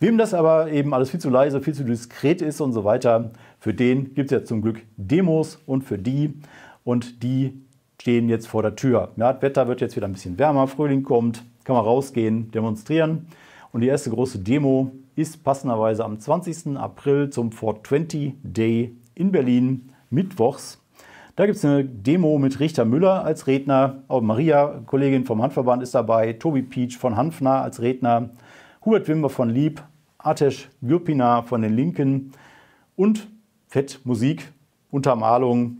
Wem 0.01 0.17
das 0.17 0.33
aber 0.33 0.69
eben 0.69 0.93
alles 0.93 1.09
viel 1.09 1.21
zu 1.21 1.29
leise, 1.29 1.61
viel 1.61 1.73
zu 1.73 1.85
diskret 1.85 2.41
ist 2.41 2.59
und 2.59 2.73
so 2.73 2.83
weiter, 2.83 3.31
für 3.61 3.73
den 3.73 4.13
gibt 4.13 4.29
es 4.29 4.37
jetzt 4.37 4.49
zum 4.49 4.61
Glück 4.61 4.81
Demos 4.97 5.57
und 5.65 5.83
für 5.83 5.97
die 5.97 6.33
und 6.83 7.23
die 7.23 7.61
stehen 8.01 8.29
jetzt 8.29 8.47
vor 8.47 8.63
der 8.63 8.75
Tür. 8.75 9.09
Ja, 9.15 9.33
das 9.33 9.41
Wetter 9.41 9.67
wird 9.67 9.81
jetzt 9.81 9.95
wieder 9.95 10.07
ein 10.07 10.13
bisschen 10.13 10.39
wärmer, 10.39 10.67
Frühling 10.67 11.03
kommt, 11.03 11.43
kann 11.63 11.75
man 11.75 11.85
rausgehen, 11.85 12.51
demonstrieren. 12.51 13.27
Und 13.71 13.81
die 13.81 13.87
erste 13.87 14.09
große 14.09 14.39
Demo 14.39 14.91
ist 15.15 15.43
passenderweise 15.43 16.03
am 16.03 16.19
20. 16.19 16.77
April 16.77 17.29
zum 17.29 17.51
420 17.51 18.33
Day 18.43 18.95
in 19.13 19.31
Berlin, 19.31 19.91
mittwochs. 20.09 20.79
Da 21.35 21.45
gibt 21.45 21.57
es 21.57 21.65
eine 21.65 21.85
Demo 21.85 22.37
mit 22.39 22.59
Richter 22.59 22.85
Müller 22.85 23.23
als 23.23 23.47
Redner, 23.47 24.03
auch 24.07 24.21
Maria, 24.21 24.81
Kollegin 24.85 25.25
vom 25.25 25.41
Handverband, 25.41 25.81
ist 25.81 25.95
dabei, 25.95 26.33
Tobi 26.33 26.63
Peach 26.63 26.97
von 26.97 27.15
Hanfner 27.15 27.61
als 27.61 27.81
Redner, 27.81 28.31
Hubert 28.83 29.07
Wimmer 29.07 29.29
von 29.29 29.49
Lieb, 29.49 29.81
Atesh 30.17 30.69
Gürpina 30.81 31.43
von 31.43 31.61
den 31.61 31.75
Linken 31.75 32.31
und 32.95 33.27
Fett 33.67 34.01
Musik, 34.03 34.51
Untermalung 34.89 35.77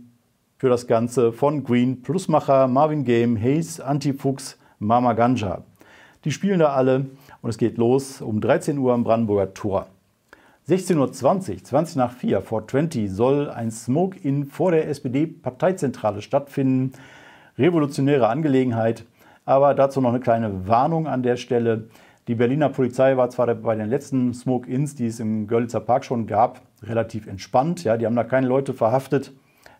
für 0.62 0.68
das 0.68 0.86
Ganze 0.86 1.32
von 1.32 1.64
Green, 1.64 2.02
Plusmacher, 2.02 2.68
Marvin 2.68 3.02
Game, 3.02 3.36
Hayes, 3.36 3.80
Antifuchs, 3.80 4.56
Mama 4.78 5.12
Ganja. 5.12 5.64
Die 6.24 6.30
spielen 6.30 6.60
da 6.60 6.68
alle 6.68 7.06
und 7.40 7.50
es 7.50 7.58
geht 7.58 7.78
los 7.78 8.20
um 8.20 8.40
13 8.40 8.78
Uhr 8.78 8.92
am 8.92 9.02
Brandenburger 9.02 9.54
Tor. 9.54 9.88
16.20 10.68 10.98
Uhr, 10.98 11.64
20 11.64 11.96
nach 11.96 12.12
4, 12.12 12.42
420, 12.42 13.10
soll 13.10 13.50
ein 13.50 13.72
Smoke-In 13.72 14.46
vor 14.46 14.70
der 14.70 14.88
SPD-Parteizentrale 14.88 16.22
stattfinden. 16.22 16.92
Revolutionäre 17.58 18.28
Angelegenheit, 18.28 19.04
aber 19.44 19.74
dazu 19.74 20.00
noch 20.00 20.10
eine 20.10 20.20
kleine 20.20 20.68
Warnung 20.68 21.08
an 21.08 21.24
der 21.24 21.38
Stelle. 21.38 21.88
Die 22.28 22.36
Berliner 22.36 22.68
Polizei 22.68 23.16
war 23.16 23.30
zwar 23.30 23.52
bei 23.52 23.74
den 23.74 23.90
letzten 23.90 24.32
Smoke-Ins, 24.32 24.94
die 24.94 25.06
es 25.06 25.18
im 25.18 25.48
Görlitzer 25.48 25.80
Park 25.80 26.04
schon 26.04 26.28
gab, 26.28 26.60
relativ 26.84 27.26
entspannt. 27.26 27.82
Ja, 27.82 27.96
die 27.96 28.06
haben 28.06 28.14
da 28.14 28.22
keine 28.22 28.46
Leute 28.46 28.74
verhaftet. 28.74 29.32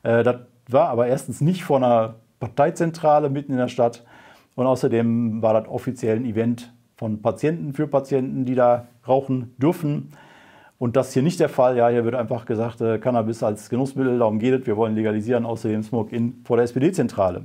Äh, 0.02 0.24
das 0.24 0.38
war 0.73 0.88
aber 0.88 1.07
erstens 1.07 1.41
nicht 1.41 1.64
vor 1.64 1.79
einer 1.79 2.14
Parteizentrale 2.41 3.31
mitten 3.31 3.52
in 3.52 3.59
der 3.59 3.69
Stadt 3.69 4.05
und 4.55 4.67
außerdem 4.67 5.43
war 5.43 5.55
das 5.55 5.69
offiziell 5.69 6.17
ein 6.17 6.25
Event 6.25 6.73
von 6.97 7.23
Patienten 7.23 7.73
für 7.73 7.87
Patienten, 7.87 8.45
die 8.45 8.55
da 8.55 8.87
rauchen 9.07 9.55
dürfen. 9.59 10.12
Und 10.79 10.97
das 10.97 11.12
hier 11.12 11.23
nicht 11.23 11.38
der 11.38 11.49
Fall. 11.49 11.76
Ja, 11.76 11.88
hier 11.88 12.05
wird 12.05 12.17
einfach 12.17 12.45
gesagt, 12.45 12.81
äh, 12.81 12.99
Cannabis 12.99 13.43
als 13.43 13.71
Genussmittel, 13.71 14.19
darum 14.19 14.38
geht 14.38 14.61
es, 14.61 14.67
wir 14.67 14.76
wollen 14.76 14.97
legalisieren, 14.97 15.47
außerdem 15.47 15.83
Smoke-In 15.83 16.43
vor 16.45 16.57
der 16.57 16.64
SPD-Zentrale. 16.64 17.45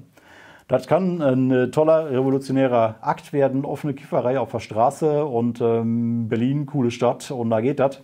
Das 0.67 0.87
kann 0.87 1.21
ein 1.21 1.71
toller 1.71 2.11
revolutionärer 2.11 2.95
Akt 2.99 3.31
werden, 3.31 3.63
offene 3.63 3.93
Kifferei 3.93 4.37
auf 4.37 4.51
der 4.51 4.59
Straße 4.59 5.23
und 5.23 5.61
ähm, 5.61 6.27
Berlin, 6.27 6.65
coole 6.65 6.91
Stadt 6.91 7.31
und 7.31 7.49
da 7.51 7.61
geht 7.61 7.79
das. 7.79 8.03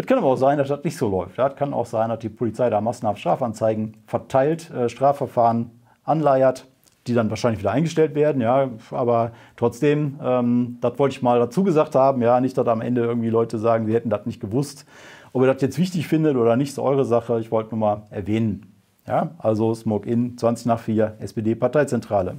Es 0.00 0.06
kann 0.06 0.16
aber 0.16 0.28
auch 0.28 0.36
sein, 0.36 0.56
dass 0.56 0.68
das 0.68 0.82
nicht 0.82 0.96
so 0.96 1.10
läuft. 1.10 1.38
Es 1.38 1.56
kann 1.56 1.74
auch 1.74 1.84
sein, 1.84 2.08
dass 2.08 2.20
die 2.20 2.30
Polizei 2.30 2.70
da 2.70 2.80
massenhaft 2.80 3.20
Strafanzeigen 3.20 3.98
verteilt, 4.06 4.70
äh, 4.70 4.88
Strafverfahren 4.88 5.70
anleiert, 6.04 6.66
die 7.06 7.12
dann 7.12 7.28
wahrscheinlich 7.28 7.60
wieder 7.60 7.72
eingestellt 7.72 8.14
werden. 8.14 8.40
Ja, 8.40 8.70
aber 8.92 9.32
trotzdem, 9.56 10.18
ähm, 10.24 10.78
das 10.80 10.98
wollte 10.98 11.16
ich 11.16 11.22
mal 11.22 11.38
dazu 11.38 11.64
gesagt 11.64 11.94
haben. 11.94 12.22
Ja, 12.22 12.40
nicht, 12.40 12.56
dass 12.56 12.66
am 12.66 12.80
Ende 12.80 13.02
irgendwie 13.02 13.28
Leute 13.28 13.58
sagen, 13.58 13.84
sie 13.84 13.92
hätten 13.92 14.08
das 14.08 14.24
nicht 14.24 14.40
gewusst. 14.40 14.86
Ob 15.34 15.42
ihr 15.42 15.52
das 15.52 15.60
jetzt 15.60 15.78
wichtig 15.78 16.08
findet 16.08 16.36
oder 16.36 16.56
nicht, 16.56 16.70
ist 16.70 16.78
eure 16.78 17.04
Sache. 17.04 17.38
Ich 17.38 17.50
wollte 17.50 17.76
nur 17.76 17.80
mal 17.80 18.02
erwähnen. 18.08 18.72
Ja, 19.06 19.32
also 19.36 19.74
Smoke 19.74 20.08
In, 20.08 20.38
20 20.38 20.64
nach 20.64 20.80
4, 20.80 21.16
SPD-Parteizentrale. 21.18 22.36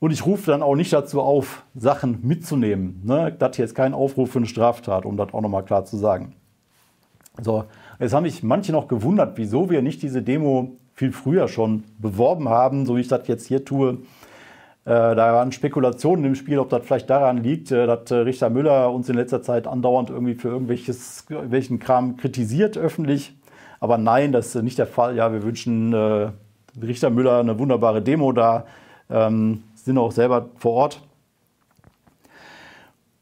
Und 0.00 0.10
ich 0.10 0.26
rufe 0.26 0.50
dann 0.50 0.62
auch 0.62 0.74
nicht 0.76 0.92
dazu 0.92 1.20
auf, 1.20 1.64
Sachen 1.74 2.18
mitzunehmen. 2.22 3.00
Ne? 3.04 3.34
Das 3.38 3.56
hier 3.56 3.64
ist 3.64 3.74
kein 3.74 3.94
Aufruf 3.94 4.32
für 4.32 4.38
eine 4.38 4.46
Straftat, 4.46 5.06
um 5.06 5.16
das 5.16 5.32
auch 5.32 5.40
nochmal 5.40 5.64
klar 5.64 5.84
zu 5.84 5.96
sagen. 5.96 6.34
So, 7.40 7.64
jetzt 7.98 8.14
haben 8.14 8.24
mich 8.24 8.42
manche 8.42 8.72
noch 8.72 8.86
gewundert, 8.86 9.36
wieso 9.36 9.70
wir 9.70 9.82
nicht 9.82 10.02
diese 10.02 10.22
Demo 10.22 10.76
viel 10.94 11.12
früher 11.12 11.48
schon 11.48 11.84
beworben 11.98 12.48
haben, 12.48 12.86
so 12.86 12.96
wie 12.96 13.00
ich 13.00 13.08
das 13.08 13.26
jetzt 13.26 13.46
hier 13.46 13.64
tue. 13.64 13.98
Äh, 14.84 15.14
da 15.16 15.32
waren 15.32 15.50
Spekulationen 15.50 16.24
im 16.26 16.34
Spiel, 16.34 16.58
ob 16.58 16.68
das 16.68 16.84
vielleicht 16.84 17.08
daran 17.08 17.38
liegt, 17.38 17.72
äh, 17.72 17.86
dass 17.86 18.10
äh, 18.10 18.16
Richter 18.16 18.50
Müller 18.50 18.92
uns 18.92 19.08
in 19.08 19.16
letzter 19.16 19.42
Zeit 19.42 19.66
andauernd 19.66 20.10
irgendwie 20.10 20.34
für 20.34 20.48
irgendwelches, 20.48 21.24
welchen 21.28 21.78
Kram 21.78 22.16
kritisiert 22.16 22.76
öffentlich. 22.76 23.34
Aber 23.80 23.98
nein, 23.98 24.32
das 24.32 24.54
ist 24.54 24.62
nicht 24.62 24.78
der 24.78 24.86
Fall. 24.86 25.16
Ja, 25.16 25.32
wir 25.32 25.42
wünschen 25.42 25.92
äh, 25.92 26.28
Richter 26.80 27.10
Müller 27.10 27.40
eine 27.40 27.58
wunderbare 27.58 28.02
Demo 28.02 28.32
da, 28.32 28.66
ähm, 29.10 29.62
sind 29.84 29.98
auch 29.98 30.12
selber 30.12 30.50
vor 30.56 30.72
Ort. 30.72 31.02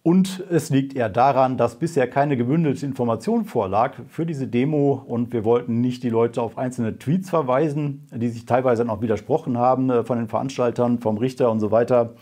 Und 0.05 0.45
es 0.51 0.71
liegt 0.71 0.97
eher 0.97 1.09
daran, 1.09 1.57
dass 1.57 1.77
bisher 1.77 2.11
keine 2.11 2.37
gebündelte 2.37 2.85
Information 2.85 3.45
vorlag 3.45 3.95
für 4.09 4.27
diese 4.27 4.49
Demo 4.49 5.01
und 5.07 5.33
wir 5.33 5.45
wollten 5.45 5.81
nicht 5.81 6.03
die 6.03 6.09
Leute 6.09 6.43
auf 6.43 6.59
einzelne 6.59 6.99
Tweets 6.99 7.31
verweisen, 7.31 8.09
die 8.13 8.29
sich 8.29 8.45
teilweise 8.45 8.89
auch 8.89 9.01
widersprochen 9.01 9.59
haben 9.59 9.91
äh, 9.91 10.03
von 10.03 10.19
den 10.19 10.27
Veranstaltern, 10.27 10.99
vom 10.99 11.19
Richter 11.19 11.53
und 11.53 11.61
so 11.61 11.71
weiter 11.71 12.15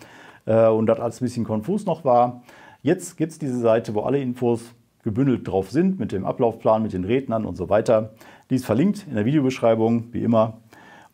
äh, 0.45 0.67
und 0.67 0.87
das 0.87 1.01
alles 1.01 1.21
ein 1.21 1.25
bisschen 1.25 1.45
konfus 1.45 1.87
noch 1.87 2.05
war. 2.05 2.43
Jetzt 2.83 3.17
gibt 3.17 3.33
es 3.33 3.39
diese 3.39 3.59
Seite, 3.59 3.95
wo 3.95 4.01
alle 4.01 4.21
Infos 4.21 4.75
gebündelt 5.03 5.49
drauf 5.49 5.71
sind, 5.71 5.99
mit 5.99 6.13
dem 6.13 6.27
Ablaufplan, 6.27 6.83
mit 6.83 6.93
den 6.93 7.05
Rednern 7.05 7.47
und 7.47 7.57
so 7.57 7.71
weiter. 7.71 8.13
Die 8.51 8.57
ist 8.57 8.67
verlinkt 8.67 9.07
in 9.09 9.15
der 9.15 9.25
Videobeschreibung, 9.25 10.13
wie 10.13 10.23
immer. 10.23 10.59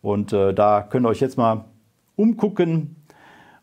Und 0.01 0.33
äh, 0.33 0.53
da 0.53 0.81
könnt 0.81 1.05
ihr 1.05 1.09
euch 1.09 1.21
jetzt 1.21 1.37
mal 1.37 1.63
umgucken 2.17 2.97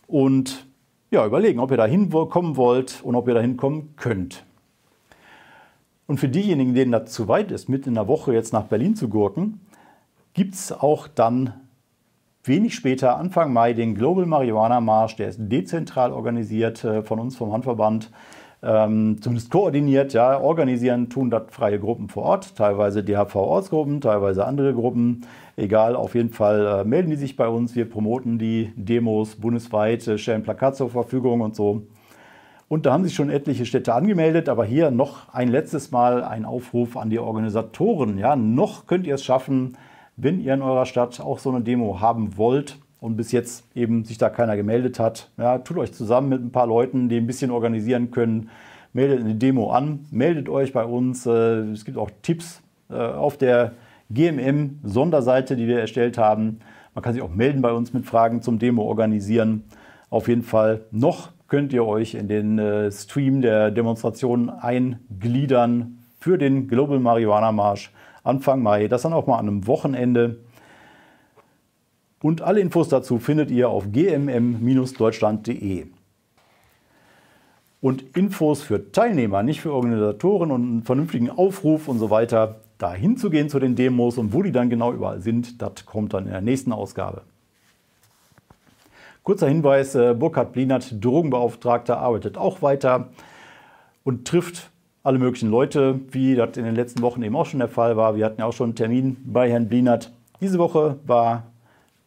und 0.07 0.67
ja, 1.11 1.25
überlegen, 1.25 1.61
ob 1.61 1.71
ihr 1.71 1.77
da 1.77 1.87
hinkommen 1.87 2.57
wollt 2.57 3.01
und 3.03 3.15
ob 3.15 3.29
ihr 3.29 3.35
da 3.35 3.41
hinkommen 3.41 3.95
könnt. 3.97 4.45
Und 6.07 6.19
für 6.19 6.29
diejenigen, 6.29 6.75
denen 6.75 6.93
das 6.93 7.13
zu 7.13 7.29
weit 7.29 7.51
ist, 7.51 7.69
mit 7.69 7.87
in 7.87 7.95
der 7.95 8.09
Woche 8.09 8.35
jetzt 8.35 8.53
nach 8.53 8.65
Berlin 8.65 8.95
zu 8.95 9.09
gurken, 9.09 9.61
gibt 10.35 10.55
es 10.55 10.73
auch 10.73 11.09
dann 11.09 11.55
wenig 12.43 12.75
später, 12.75 13.17
Anfang 13.17 13.53
Mai, 13.53 13.73
den 13.73 13.95
Global 13.95 14.27
Marihuana 14.27 14.81
Marsch. 14.81 15.17
Der 15.17 15.29
ist 15.29 15.39
dezentral 15.41 16.13
organisiert 16.13 16.85
äh, 16.85 17.03
von 17.03 17.19
uns 17.19 17.37
vom 17.37 17.53
Handverband 17.53 18.11
ähm, 18.65 19.19
zumindest 19.21 19.51
koordiniert, 19.51 20.13
ja, 20.15 20.41
organisieren, 20.41 21.11
tun 21.11 21.31
das 21.31 21.45
freie 21.51 21.79
Gruppen 21.79 22.09
vor 22.09 22.23
Ort, 22.25 22.57
teilweise 22.57 23.05
DHV-Ortsgruppen, 23.05 24.01
teilweise 24.01 24.47
andere 24.47 24.73
Gruppen. 24.73 25.23
Egal, 25.57 25.95
auf 25.95 26.15
jeden 26.15 26.31
Fall 26.31 26.81
äh, 26.81 26.85
melden 26.85 27.11
die 27.11 27.17
sich 27.17 27.37
bei 27.37 27.47
uns. 27.47 27.77
Wir 27.77 27.89
promoten 27.89 28.39
die 28.39 28.73
Demos 28.77 29.37
bundesweit, 29.37 30.07
äh, 30.09 30.19
stellen 30.19 30.43
Plakat 30.43 30.77
zur 30.77 30.91
Verfügung 30.91 31.43
und 31.43 31.55
so. 31.55 31.83
Und 32.69 32.87
da 32.87 32.93
haben 32.93 33.05
sich 33.05 33.15
schon 33.15 33.31
etliche 33.31 33.67
Städte 33.67 33.93
angemeldet, 33.93 34.49
aber 34.49 34.65
hier 34.65 34.91
noch 34.91 35.33
ein 35.33 35.49
letztes 35.49 35.91
Mal 35.91 36.25
ein 36.25 36.47
Aufruf 36.47 36.97
an 36.97 37.11
die 37.11 37.19
Organisatoren. 37.19 38.17
Ja, 38.19 38.35
noch 38.35 38.87
könnt 38.87 39.07
ihr 39.07 39.17
es 39.17 39.25
schaffen, 39.25 39.77
wenn 40.17 40.41
ihr 40.41 40.55
in 40.55 40.63
eurer 40.63 40.87
Stadt 40.87 41.21
auch 41.21 41.39
so 41.39 41.51
eine 41.51 41.61
Demo 41.61 42.01
haben 42.01 42.39
wollt 42.39 42.79
und 43.01 43.17
bis 43.17 43.33
jetzt 43.33 43.65
eben 43.75 44.05
sich 44.05 44.19
da 44.19 44.31
keiner 44.31 44.57
gemeldet 44.57 44.99
hat. 44.99 45.31
Ja, 45.37 45.59
tut 45.59 45.79
euch 45.79 45.93
zusammen 45.93 46.29
mit 46.29 46.43
ein 46.43 46.53
paar 46.53 46.67
Leuten, 46.67 47.09
die 47.09 47.17
ein 47.17 47.27
bisschen 47.27 47.51
organisieren 47.51 48.11
können. 48.11 48.51
Meldet 48.93 49.21
eine 49.21 49.35
Demo 49.35 49.71
an, 49.71 50.07
meldet 50.11 50.49
euch 50.49 50.73
bei 50.73 50.85
uns. 50.85 51.27
Äh, 51.27 51.71
es 51.73 51.85
gibt 51.85 51.99
auch 51.99 52.11
Tipps 52.23 52.63
äh, 52.91 52.95
auf 52.95 53.37
der 53.37 53.73
GMM-Sonderseite, 54.11 55.57
die 55.57 55.67
wir 55.67 55.81
erstellt 55.81 56.19
haben. 56.19 56.61
Man 56.95 57.03
kann 57.03 57.15
sich 57.15 57.23
auch 57.23 57.31
melden 57.31 57.61
bei 57.61 57.73
uns 57.73 57.93
mit 57.93 58.07
Fragen 58.07 58.41
zum 58.41 58.59
Demo 58.59 58.83
organisieren. 58.83 59.65
Auf 60.11 60.29
jeden 60.29 60.43
Fall 60.43 60.83
noch 60.93 61.33
könnt 61.49 61.73
ihr 61.73 61.85
euch 61.85 62.15
in 62.15 62.29
den 62.29 62.59
äh, 62.59 62.91
Stream 62.91 63.43
der 63.43 63.71
Demonstration 63.71 64.49
eingliedern 64.49 65.99
für 66.19 66.39
den 66.39 66.69
Global 66.69 66.99
Marihuana 67.01 67.53
Marsch 67.53 67.93
Anfang 68.23 68.63
Mai. 68.63 68.89
Das 68.89 69.03
dann 69.03 69.13
auch 69.13 69.27
mal 69.27 69.39
an 69.39 69.49
einem 69.49 69.67
Wochenende. 69.67 70.44
Und 72.25 72.41
alle 72.41 72.61
Infos 72.61 72.89
dazu 72.89 73.19
findet 73.19 73.51
ihr 73.51 73.69
auf 73.69 73.93
gmm-deutschland.de. 73.93 75.89
Und 77.83 78.17
Infos 78.17 78.63
für 78.63 78.91
Teilnehmer, 78.93 79.43
nicht 79.43 79.61
für 79.61 79.75
Organisatoren 79.75 80.51
und 80.51 80.63
einen 80.63 80.83
vernünftigen 80.85 81.29
Aufruf 81.29 81.87
und 81.87 81.99
so 81.99 82.09
weiter, 82.09 82.61
da 82.79 82.95
hinzugehen 82.95 83.51
zu 83.51 83.59
den 83.59 83.77
Demos 83.77 84.17
und 84.17 84.33
wo 84.33 84.43
die 84.43 84.53
dann 84.53 84.71
genau 84.71 84.95
überall 84.95 85.21
sind, 85.21 85.61
das 85.61 85.85
kommt 85.85 86.15
dann 86.15 86.25
in 86.25 86.31
der 86.31 86.41
nächsten 86.41 86.73
Ausgabe. 86.73 87.25
Kurzer 89.23 89.49
Hinweis, 89.49 89.95
äh, 89.95 90.15
Burkhard 90.15 90.55
Blinert, 90.55 91.05
Drogenbeauftragter, 91.05 91.99
arbeitet 91.99 92.39
auch 92.39 92.63
weiter 92.63 93.11
und 94.03 94.27
trifft 94.27 94.71
alle 95.03 95.19
möglichen 95.19 95.51
Leute, 95.51 96.01
wie 96.11 96.37
das 96.37 96.57
in 96.57 96.65
den 96.65 96.75
letzten 96.75 97.03
Wochen 97.03 97.23
eben 97.23 97.37
auch 97.37 97.45
schon 97.45 97.61
der 97.61 97.69
Fall 97.69 97.99
war. 97.99 98.17
Wir 98.17 98.25
hatten 98.25 98.41
ja 98.41 98.47
auch 98.47 98.55
schon 98.55 98.69
einen 98.69 98.77
Termin 98.77 99.19
bei 99.27 99.51
Herrn 99.51 99.69
Blinert. 99.69 100.11
Diese 100.41 100.59
Woche 100.59 100.97
war 101.05 101.49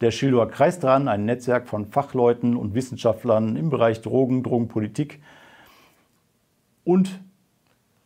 der 0.00 0.10
Schildower 0.10 0.48
Kreis 0.48 0.78
dran, 0.78 1.08
ein 1.08 1.24
Netzwerk 1.24 1.68
von 1.68 1.86
Fachleuten 1.86 2.56
und 2.56 2.74
Wissenschaftlern 2.74 3.56
im 3.56 3.70
Bereich 3.70 4.00
Drogen, 4.00 4.42
Drogenpolitik. 4.42 5.20
Und 6.84 7.20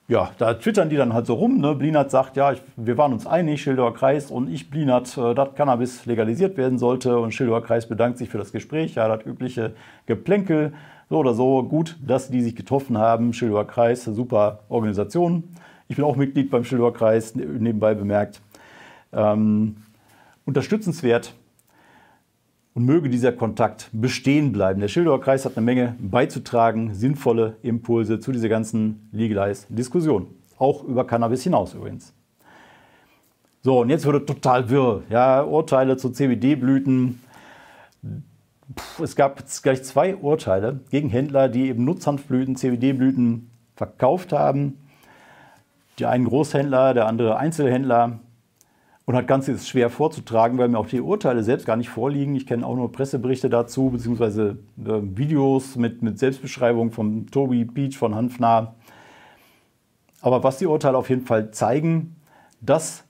ja, 0.08 0.30
da 0.38 0.54
twittern 0.54 0.90
die 0.90 0.96
dann 0.96 1.14
halt 1.14 1.26
so 1.26 1.34
rum. 1.34 1.60
Ne? 1.60 1.74
Blinert 1.74 2.10
sagt, 2.10 2.36
ja, 2.36 2.52
ich, 2.52 2.60
wir 2.76 2.98
waren 2.98 3.12
uns 3.12 3.26
einig, 3.26 3.62
Schildower 3.62 3.94
Kreis 3.94 4.30
und 4.30 4.52
ich, 4.52 4.68
Blinert, 4.68 5.16
äh, 5.16 5.34
dass 5.34 5.54
Cannabis 5.54 6.06
legalisiert 6.06 6.56
werden 6.56 6.78
sollte. 6.78 7.18
Und 7.18 7.32
Schildower 7.32 7.62
Kreis 7.62 7.88
bedankt 7.88 8.18
sich 8.18 8.28
für 8.28 8.38
das 8.38 8.52
Gespräch. 8.52 8.96
Ja, 8.96 9.08
das 9.08 9.24
übliche 9.24 9.72
Geplänkel. 10.06 10.72
So 11.08 11.18
oder 11.18 11.34
so, 11.34 11.62
gut, 11.62 11.96
dass 12.04 12.30
die 12.30 12.40
sich 12.40 12.56
getroffen 12.56 12.98
haben. 12.98 13.32
Schildower 13.32 13.66
Kreis, 13.66 14.04
super 14.04 14.60
Organisation. 14.68 15.44
Ich 15.88 15.96
bin 15.96 16.04
auch 16.04 16.16
Mitglied 16.16 16.50
beim 16.50 16.64
Schildower 16.64 16.92
Kreis, 16.92 17.34
nebenbei 17.34 17.94
bemerkt. 17.94 18.40
Ähm, 19.12 19.76
unterstützenswert 20.44 21.34
und 22.74 22.84
möge 22.84 23.08
dieser 23.08 23.32
Kontakt 23.32 23.90
bestehen 23.92 24.52
bleiben. 24.52 24.80
Der 24.80 24.88
Schildower 24.88 25.20
Kreis 25.20 25.44
hat 25.44 25.56
eine 25.56 25.64
Menge 25.64 25.96
beizutragen, 26.00 26.94
sinnvolle 26.94 27.56
Impulse 27.62 28.18
zu 28.18 28.32
dieser 28.32 28.48
ganzen 28.48 29.08
Legalize-Diskussion. 29.12 30.28
Auch 30.58 30.84
über 30.84 31.06
Cannabis 31.06 31.42
hinaus 31.42 31.74
übrigens. 31.74 32.14
So, 33.62 33.80
und 33.80 33.90
jetzt 33.90 34.06
wird 34.06 34.22
es 34.22 34.26
total 34.26 34.70
wirr. 34.70 35.02
Ja, 35.10 35.42
Urteile 35.42 35.96
zu 35.96 36.10
CBD-Blüten. 36.10 37.20
Es 39.02 39.14
gab 39.16 39.42
gleich 39.62 39.84
zwei 39.84 40.16
Urteile 40.16 40.80
gegen 40.90 41.10
Händler, 41.10 41.48
die 41.48 41.68
eben 41.68 41.84
Nutzhanfblüten, 41.84 42.56
CBD-Blüten 42.56 43.50
verkauft 43.76 44.32
haben. 44.32 44.78
Der 45.98 46.08
einen 46.10 46.24
Großhändler, 46.24 46.94
der 46.94 47.06
andere 47.06 47.36
Einzelhändler. 47.36 48.18
Und 49.04 49.14
das 49.14 49.26
Ganze 49.26 49.52
ist 49.52 49.68
schwer 49.68 49.90
vorzutragen, 49.90 50.58
weil 50.58 50.68
mir 50.68 50.78
auch 50.78 50.86
die 50.86 51.00
Urteile 51.00 51.42
selbst 51.42 51.66
gar 51.66 51.76
nicht 51.76 51.88
vorliegen. 51.88 52.36
Ich 52.36 52.46
kenne 52.46 52.64
auch 52.64 52.76
nur 52.76 52.92
Presseberichte 52.92 53.50
dazu, 53.50 53.90
beziehungsweise 53.90 54.58
äh, 54.78 55.00
Videos 55.02 55.76
mit, 55.76 56.02
mit 56.02 56.18
Selbstbeschreibung 56.18 56.92
von 56.92 57.26
Tobi 57.26 57.64
Beach 57.64 57.98
von 57.98 58.14
Hanfnah. 58.14 58.74
Aber 60.20 60.44
was 60.44 60.58
die 60.58 60.66
Urteile 60.66 60.96
auf 60.96 61.10
jeden 61.10 61.26
Fall 61.26 61.50
zeigen, 61.50 62.14
dass 62.60 63.04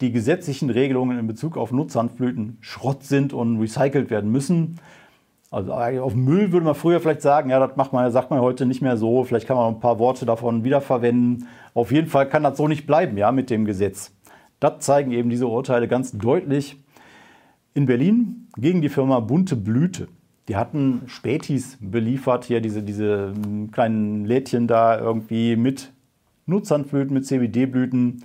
die 0.00 0.10
gesetzlichen 0.12 0.70
Regelungen 0.70 1.18
in 1.18 1.26
Bezug 1.26 1.56
auf 1.56 1.70
Nutzhanfblüten 1.70 2.58
Schrott 2.60 3.02
sind 3.02 3.32
und 3.32 3.60
recycelt 3.60 4.10
werden 4.10 4.30
müssen. 4.30 4.78
Also 5.50 5.72
auf 5.72 6.14
Müll 6.14 6.52
würde 6.52 6.66
man 6.66 6.74
früher 6.74 7.00
vielleicht 7.00 7.22
sagen, 7.22 7.50
ja, 7.50 7.64
das 7.64 7.76
macht 7.76 7.92
man, 7.92 8.10
sagt 8.10 8.30
man 8.30 8.40
heute 8.40 8.66
nicht 8.66 8.82
mehr 8.82 8.96
so. 8.96 9.24
Vielleicht 9.24 9.46
kann 9.46 9.56
man 9.56 9.74
ein 9.74 9.80
paar 9.80 9.98
Worte 9.98 10.26
davon 10.26 10.64
wiederverwenden. 10.64 11.46
Auf 11.72 11.92
jeden 11.92 12.08
Fall 12.08 12.28
kann 12.28 12.42
das 12.42 12.56
so 12.56 12.68
nicht 12.68 12.86
bleiben, 12.86 13.16
ja, 13.16 13.32
mit 13.32 13.48
dem 13.48 13.64
Gesetz. 13.64 14.15
Das 14.60 14.80
zeigen 14.80 15.12
eben 15.12 15.30
diese 15.30 15.46
Urteile 15.46 15.88
ganz 15.88 16.12
deutlich. 16.12 16.80
In 17.74 17.86
Berlin 17.86 18.48
gegen 18.56 18.80
die 18.80 18.88
Firma 18.88 19.20
Bunte 19.20 19.54
Blüte. 19.54 20.08
Die 20.48 20.56
hatten 20.56 21.02
Spätis 21.06 21.76
beliefert, 21.80 22.44
hier 22.44 22.60
diese, 22.60 22.82
diese 22.82 23.34
hm, 23.34 23.70
kleinen 23.70 24.24
Lädchen 24.24 24.66
da 24.66 24.98
irgendwie 24.98 25.56
mit 25.56 25.92
Nutzhandblüten, 26.46 27.12
mit 27.12 27.26
CBD-Blüten. 27.26 28.24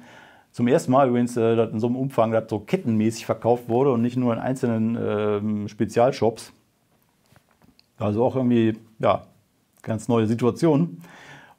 Zum 0.52 0.68
ersten 0.68 0.92
Mal 0.92 1.10
übrigens 1.10 1.36
äh, 1.36 1.54
in 1.64 1.80
so 1.80 1.88
einem 1.88 1.96
Umfang, 1.96 2.32
dass 2.32 2.50
so 2.50 2.60
kettenmäßig 2.60 3.26
verkauft 3.26 3.70
wurde 3.70 3.92
und 3.92 4.02
nicht 4.02 4.18
nur 4.18 4.34
in 4.34 4.40
einzelnen 4.40 4.96
äh, 4.96 5.68
Spezialshops. 5.68 6.54
Also 7.98 8.24
auch 8.24 8.36
irgendwie, 8.36 8.78
ja, 9.00 9.28
ganz 9.82 10.08
neue 10.08 10.28
Situation. 10.28 11.02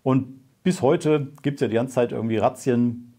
Und 0.02 0.40
bis 0.62 0.82
heute 0.82 1.28
gibt 1.42 1.56
es 1.56 1.60
ja 1.62 1.68
die 1.68 1.74
ganze 1.74 1.94
Zeit 1.94 2.12
irgendwie 2.12 2.36
Razzien 2.36 3.11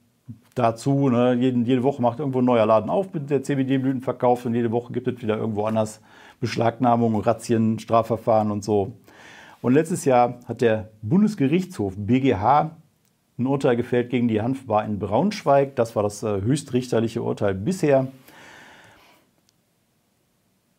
dazu. 0.55 1.09
Ne? 1.09 1.33
Jede, 1.33 1.59
jede 1.59 1.83
Woche 1.83 2.01
macht 2.01 2.19
irgendwo 2.19 2.39
ein 2.39 2.45
neuer 2.45 2.65
Laden 2.65 2.89
auf 2.89 3.13
mit 3.13 3.29
der 3.29 3.43
CBD-Blütenverkauf 3.43 4.45
und 4.45 4.55
jede 4.55 4.71
Woche 4.71 4.93
gibt 4.93 5.07
es 5.07 5.21
wieder 5.21 5.37
irgendwo 5.37 5.65
anders 5.65 6.01
Beschlagnahmung, 6.39 7.19
Razzien, 7.19 7.79
Strafverfahren 7.79 8.51
und 8.51 8.63
so. 8.63 8.93
Und 9.61 9.73
letztes 9.73 10.05
Jahr 10.05 10.39
hat 10.45 10.61
der 10.61 10.89
Bundesgerichtshof 11.01 11.93
BGH 11.95 12.75
ein 13.37 13.47
Urteil 13.47 13.75
gefällt 13.75 14.09
gegen 14.09 14.27
die 14.27 14.41
Hanfbar 14.41 14.85
in 14.85 14.99
Braunschweig. 14.99 15.75
Das 15.75 15.95
war 15.95 16.03
das 16.03 16.21
äh, 16.21 16.41
höchstrichterliche 16.41 17.23
Urteil 17.23 17.55
bisher. 17.55 18.07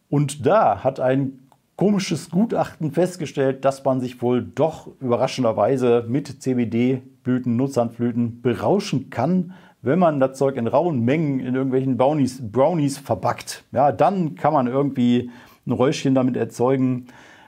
Und 0.08 0.46
da 0.46 0.84
hat 0.84 1.00
ein 1.00 1.43
komisches 1.76 2.30
Gutachten 2.30 2.92
festgestellt, 2.92 3.64
dass 3.64 3.84
man 3.84 4.00
sich 4.00 4.22
wohl 4.22 4.42
doch 4.42 4.88
überraschenderweise 5.00 6.04
mit 6.08 6.42
CBD-Blüten, 6.42 7.56
Nutzhandblüten 7.56 8.42
berauschen 8.42 9.10
kann, 9.10 9.54
wenn 9.82 9.98
man 9.98 10.20
das 10.20 10.38
Zeug 10.38 10.56
in 10.56 10.66
rauen 10.66 11.00
Mengen 11.00 11.40
in 11.40 11.54
irgendwelchen 11.54 11.96
Brownies, 11.96 12.40
Brownies 12.40 12.98
verbackt. 12.98 13.64
Ja, 13.72 13.92
dann 13.92 14.34
kann 14.34 14.52
man 14.52 14.66
irgendwie 14.66 15.30
ein 15.66 15.72
Räuschchen 15.72 16.14
damit 16.14 16.36
erzeugen. 16.36 17.06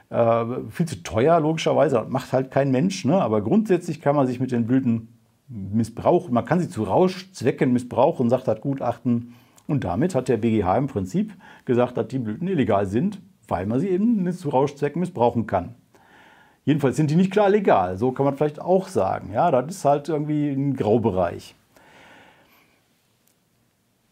Äh, 0.09 0.45
viel 0.69 0.85
zu 0.85 1.01
teuer, 1.03 1.39
logischerweise, 1.39 1.95
das 1.95 2.09
macht 2.09 2.33
halt 2.33 2.51
kein 2.51 2.69
Mensch. 2.69 3.05
Ne? 3.05 3.19
Aber 3.19 3.41
grundsätzlich 3.41 4.01
kann 4.01 4.15
man 4.15 4.27
sich 4.27 4.39
mit 4.39 4.51
den 4.51 4.67
Blüten 4.67 5.17
missbrauchen. 5.47 6.33
Man 6.33 6.45
kann 6.45 6.59
sie 6.59 6.69
zu 6.69 6.83
Rauschzwecken 6.83 7.73
missbrauchen, 7.73 8.29
sagt 8.29 8.47
das 8.47 8.61
Gutachten. 8.61 9.33
Und 9.65 9.83
damit 9.83 10.13
hat 10.15 10.27
der 10.27 10.37
BGH 10.37 10.77
im 10.77 10.87
Prinzip 10.87 11.33
gesagt, 11.65 11.97
dass 11.97 12.07
die 12.07 12.19
Blüten 12.19 12.47
illegal 12.47 12.85
sind, 12.85 13.19
weil 13.47 13.65
man 13.65 13.79
sie 13.79 13.89
eben 13.89 14.31
zu 14.31 14.49
Rauschzwecken 14.49 14.99
missbrauchen 14.99 15.47
kann. 15.47 15.75
Jedenfalls 16.65 16.97
sind 16.97 17.09
die 17.09 17.15
nicht 17.15 17.31
klar 17.31 17.49
legal, 17.49 17.97
so 17.97 18.11
kann 18.11 18.25
man 18.25 18.35
vielleicht 18.35 18.59
auch 18.59 18.87
sagen. 18.89 19.31
Ja, 19.33 19.51
das 19.51 19.73
ist 19.73 19.85
halt 19.85 20.09
irgendwie 20.09 20.49
ein 20.49 20.75
Graubereich. 20.75 21.55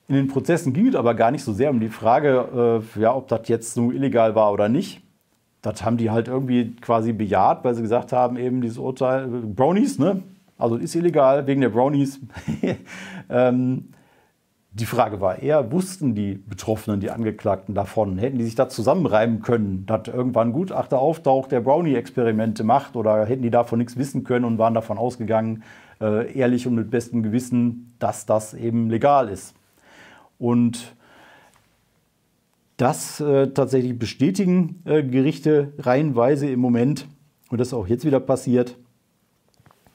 In 0.07 0.15
den 0.15 0.27
Prozessen 0.27 0.71
ging 0.71 0.87
es 0.87 0.95
aber 0.95 1.15
gar 1.15 1.31
nicht 1.31 1.43
so 1.43 1.51
sehr 1.51 1.71
um 1.71 1.79
die 1.79 1.89
Frage, 1.89 2.81
äh, 2.95 3.01
ja, 3.01 3.13
ob 3.13 3.27
das 3.27 3.47
jetzt 3.47 3.73
so 3.73 3.91
illegal 3.91 4.35
war 4.35 4.53
oder 4.53 4.69
nicht. 4.69 5.01
Das 5.61 5.83
haben 5.83 5.97
die 5.97 6.11
halt 6.11 6.27
irgendwie 6.27 6.75
quasi 6.75 7.11
bejaht, 7.11 7.65
weil 7.65 7.73
sie 7.73 7.81
gesagt 7.81 8.13
haben, 8.13 8.37
eben 8.37 8.61
dieses 8.61 8.77
Urteil, 8.77 9.27
Brownies, 9.27 9.97
ne? 9.97 10.21
Also 10.57 10.77
ist 10.77 10.95
illegal 10.95 11.47
wegen 11.47 11.59
der 11.59 11.69
Brownies. 11.69 12.21
ähm, 13.29 13.89
die 14.75 14.85
Frage 14.85 15.21
war 15.21 15.41
eher, 15.41 15.71
wussten 15.71 16.15
die 16.15 16.33
Betroffenen, 16.33 16.99
die 16.99 17.09
Angeklagten 17.09 17.73
davon? 17.73 18.17
Hätten 18.17 18.37
die 18.37 18.43
sich 18.43 18.55
da 18.55 18.67
zusammenreimen 18.67 19.41
können, 19.41 19.85
dass 19.85 20.09
irgendwann 20.09 20.49
ein 20.49 20.53
Gutachter 20.53 20.99
auftaucht, 20.99 21.53
der 21.53 21.61
Brownie-Experimente 21.61 22.65
macht? 22.65 22.97
Oder 22.97 23.25
hätten 23.25 23.41
die 23.41 23.49
davon 23.49 23.79
nichts 23.79 23.95
wissen 23.95 24.25
können 24.25 24.43
und 24.43 24.57
waren 24.57 24.73
davon 24.73 24.97
ausgegangen, 24.97 25.63
äh, 26.01 26.37
ehrlich 26.37 26.67
und 26.67 26.75
mit 26.75 26.91
bestem 26.91 27.23
Gewissen, 27.23 27.95
dass 27.99 28.25
das 28.25 28.53
eben 28.53 28.89
legal 28.89 29.29
ist? 29.29 29.55
Und 30.39 30.93
das 32.75 33.21
äh, 33.21 33.47
tatsächlich 33.47 33.97
bestätigen 33.97 34.81
äh, 34.83 35.03
Gerichte 35.03 35.71
reihenweise 35.77 36.49
im 36.49 36.59
Moment. 36.59 37.07
Und 37.49 37.61
das 37.61 37.69
ist 37.69 37.73
auch 37.73 37.87
jetzt 37.87 38.03
wieder 38.03 38.19
passiert. 38.19 38.75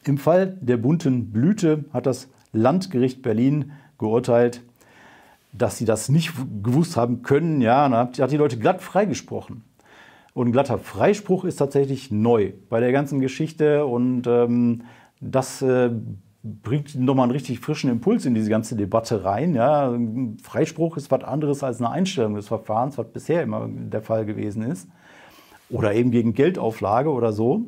Im 0.04 0.16
Fall 0.16 0.56
der 0.62 0.78
bunten 0.78 1.32
Blüte 1.32 1.84
hat 1.92 2.06
das 2.06 2.30
Landgericht 2.54 3.20
Berlin 3.20 3.72
geurteilt, 3.98 4.62
dass 5.52 5.78
sie 5.78 5.84
das 5.84 6.08
nicht 6.08 6.32
gewusst 6.62 6.96
haben 6.96 7.22
können. 7.22 7.60
Ja, 7.60 7.88
dann 7.88 8.08
hat 8.16 8.30
die 8.30 8.36
Leute 8.36 8.58
glatt 8.58 8.82
freigesprochen. 8.82 9.64
Und 10.32 10.48
ein 10.48 10.52
glatter 10.52 10.78
Freispruch 10.78 11.44
ist 11.44 11.56
tatsächlich 11.56 12.10
neu 12.10 12.52
bei 12.68 12.80
der 12.80 12.92
ganzen 12.92 13.20
Geschichte 13.20 13.84
und 13.84 14.26
ähm, 14.26 14.82
das 15.20 15.60
äh, 15.60 15.90
bringt 16.42 16.94
nochmal 16.94 17.24
einen 17.24 17.32
richtig 17.32 17.60
frischen 17.60 17.90
Impuls 17.90 18.24
in 18.24 18.34
diese 18.34 18.48
ganze 18.48 18.76
Debatte 18.76 19.24
rein. 19.24 19.54
Ja. 19.54 19.94
Freispruch 20.42 20.96
ist 20.96 21.10
was 21.10 21.24
anderes 21.24 21.62
als 21.62 21.78
eine 21.78 21.90
Einstellung 21.90 22.34
des 22.34 22.48
Verfahrens, 22.48 22.96
was 22.96 23.08
bisher 23.08 23.42
immer 23.42 23.68
der 23.68 24.02
Fall 24.02 24.24
gewesen 24.24 24.62
ist. 24.62 24.88
Oder 25.68 25.94
eben 25.94 26.10
gegen 26.10 26.32
Geldauflage 26.32 27.10
oder 27.10 27.32
so. 27.32 27.66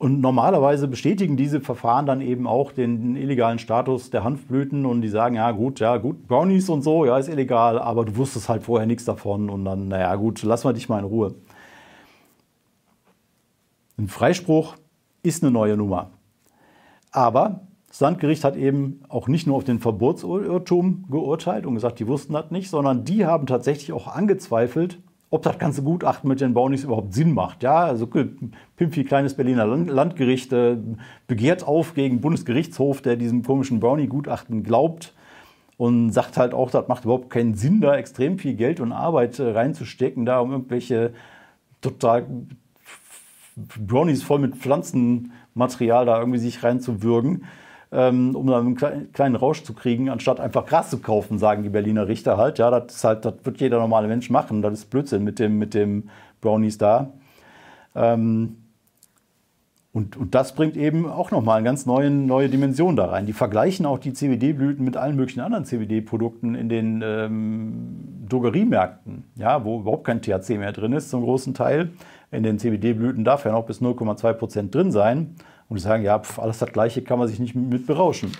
Und 0.00 0.22
normalerweise 0.22 0.88
bestätigen 0.88 1.36
diese 1.36 1.60
Verfahren 1.60 2.06
dann 2.06 2.22
eben 2.22 2.46
auch 2.46 2.72
den 2.72 3.16
illegalen 3.16 3.58
Status 3.58 4.08
der 4.08 4.24
Hanfblüten 4.24 4.86
und 4.86 5.02
die 5.02 5.10
sagen, 5.10 5.34
ja 5.34 5.50
gut, 5.50 5.78
ja 5.78 5.98
gut, 5.98 6.26
Brownies 6.26 6.70
und 6.70 6.80
so, 6.80 7.04
ja, 7.04 7.18
ist 7.18 7.28
illegal, 7.28 7.78
aber 7.78 8.06
du 8.06 8.16
wusstest 8.16 8.48
halt 8.48 8.62
vorher 8.62 8.86
nichts 8.86 9.04
davon 9.04 9.50
und 9.50 9.66
dann, 9.66 9.88
naja 9.88 10.16
gut, 10.16 10.42
lass 10.42 10.64
mal 10.64 10.72
dich 10.72 10.88
mal 10.88 11.00
in 11.00 11.04
Ruhe. 11.04 11.34
Ein 13.98 14.08
Freispruch 14.08 14.76
ist 15.22 15.42
eine 15.42 15.52
neue 15.52 15.76
Nummer. 15.76 16.12
Aber 17.12 17.66
das 17.86 18.00
Landgericht 18.00 18.42
hat 18.42 18.56
eben 18.56 19.02
auch 19.10 19.28
nicht 19.28 19.46
nur 19.46 19.56
auf 19.56 19.64
den 19.64 19.80
Verbotsirrtum 19.80 21.08
geurteilt 21.10 21.66
und 21.66 21.74
gesagt, 21.74 21.98
die 21.98 22.06
wussten 22.06 22.32
das 22.32 22.50
nicht, 22.50 22.70
sondern 22.70 23.04
die 23.04 23.26
haben 23.26 23.46
tatsächlich 23.46 23.92
auch 23.92 24.06
angezweifelt, 24.06 24.98
ob 25.30 25.42
das 25.42 25.58
ganze 25.58 25.82
Gutachten 25.82 26.28
mit 26.28 26.40
den 26.40 26.54
Brownies 26.54 26.84
überhaupt 26.84 27.14
Sinn 27.14 27.32
macht. 27.32 27.62
Ja, 27.62 27.84
also 27.84 28.08
Pimpfi, 28.76 29.04
kleines 29.04 29.34
Berliner 29.34 29.64
Landgericht, 29.66 30.52
äh, 30.52 30.76
begehrt 31.28 31.66
auf 31.66 31.94
gegen 31.94 32.20
Bundesgerichtshof, 32.20 33.00
der 33.00 33.16
diesem 33.16 33.44
komischen 33.44 33.78
Brownie-Gutachten 33.78 34.64
glaubt 34.64 35.14
und 35.76 36.10
sagt 36.10 36.36
halt 36.36 36.52
auch, 36.52 36.70
das 36.70 36.88
macht 36.88 37.04
überhaupt 37.04 37.30
keinen 37.30 37.54
Sinn, 37.54 37.80
da 37.80 37.96
extrem 37.96 38.38
viel 38.38 38.54
Geld 38.54 38.80
und 38.80 38.92
Arbeit 38.92 39.38
äh, 39.38 39.50
reinzustecken, 39.50 40.26
da 40.26 40.40
um 40.40 40.50
irgendwelche 40.50 41.14
total 41.80 42.26
Brownies 43.56 44.22
voll 44.22 44.40
mit 44.40 44.56
Pflanzenmaterial 44.56 46.06
da 46.06 46.18
irgendwie 46.18 46.38
sich 46.38 46.62
reinzuwürgen 46.62 47.44
ähm, 47.92 48.36
um 48.36 48.48
einen 48.52 48.76
kleinen 49.12 49.34
Rausch 49.34 49.62
zu 49.64 49.74
kriegen, 49.74 50.10
anstatt 50.10 50.38
einfach 50.38 50.66
Gras 50.66 50.90
zu 50.90 50.98
kaufen, 50.98 51.38
sagen 51.38 51.62
die 51.62 51.68
Berliner 51.68 52.06
Richter 52.06 52.36
halt. 52.36 52.58
Ja, 52.58 52.70
das 52.70 52.96
ist 52.96 53.04
halt, 53.04 53.24
das 53.24 53.34
wird 53.42 53.60
jeder 53.60 53.78
normale 53.78 54.06
Mensch 54.06 54.30
machen. 54.30 54.62
Das 54.62 54.72
ist 54.74 54.90
Blödsinn 54.90 55.24
mit 55.24 55.38
dem, 55.38 55.58
mit 55.58 55.74
dem 55.74 56.08
Brownies 56.40 56.78
da. 56.78 57.12
Ähm, 57.94 58.56
und, 59.92 60.16
und 60.16 60.36
das 60.36 60.54
bringt 60.54 60.76
eben 60.76 61.10
auch 61.10 61.32
nochmal 61.32 61.56
eine 61.56 61.64
ganz 61.64 61.84
neue, 61.84 62.10
neue 62.10 62.48
Dimension 62.48 62.94
da 62.94 63.06
rein. 63.06 63.26
Die 63.26 63.32
vergleichen 63.32 63.86
auch 63.86 63.98
die 63.98 64.12
CBD-Blüten 64.12 64.84
mit 64.84 64.96
allen 64.96 65.16
möglichen 65.16 65.40
anderen 65.40 65.64
CBD-Produkten 65.64 66.54
in 66.54 66.68
den 66.68 67.02
ähm, 67.04 68.26
Drogeriemärkten, 68.28 69.24
ja, 69.34 69.64
wo 69.64 69.80
überhaupt 69.80 70.04
kein 70.04 70.22
THC 70.22 70.58
mehr 70.58 70.70
drin 70.70 70.92
ist, 70.92 71.10
zum 71.10 71.22
großen 71.22 71.54
Teil. 71.54 71.90
In 72.30 72.44
den 72.44 72.60
CBD-Blüten 72.60 73.24
darf 73.24 73.44
ja 73.44 73.50
noch 73.50 73.66
bis 73.66 73.82
0,2 73.82 74.32
Prozent 74.34 74.72
drin 74.72 74.92
sein 74.92 75.34
und 75.70 75.76
die 75.78 75.82
sagen, 75.82 76.02
ja, 76.02 76.18
pf, 76.18 76.38
alles 76.38 76.58
das 76.58 76.72
Gleiche 76.72 77.00
kann 77.00 77.18
man 77.18 77.28
sich 77.28 77.38
nicht 77.38 77.54
mit 77.54 77.86
berauschen. 77.86 78.32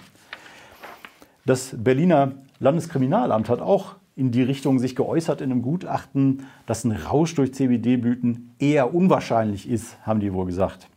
Das 1.46 1.74
Berliner 1.76 2.32
Landeskriminalamt 2.58 3.48
hat 3.48 3.60
auch 3.60 3.94
in 4.16 4.32
die 4.32 4.42
Richtung 4.42 4.78
sich 4.78 4.94
geäußert 4.94 5.40
in 5.40 5.50
einem 5.50 5.62
Gutachten, 5.62 6.46
dass 6.66 6.84
ein 6.84 6.92
Rausch 6.92 7.34
durch 7.36 7.54
CBD-Blüten 7.54 8.54
eher 8.58 8.94
unwahrscheinlich 8.94 9.70
ist, 9.70 9.96
haben 10.04 10.20
die 10.20 10.34
wohl 10.34 10.44
gesagt. 10.44 10.88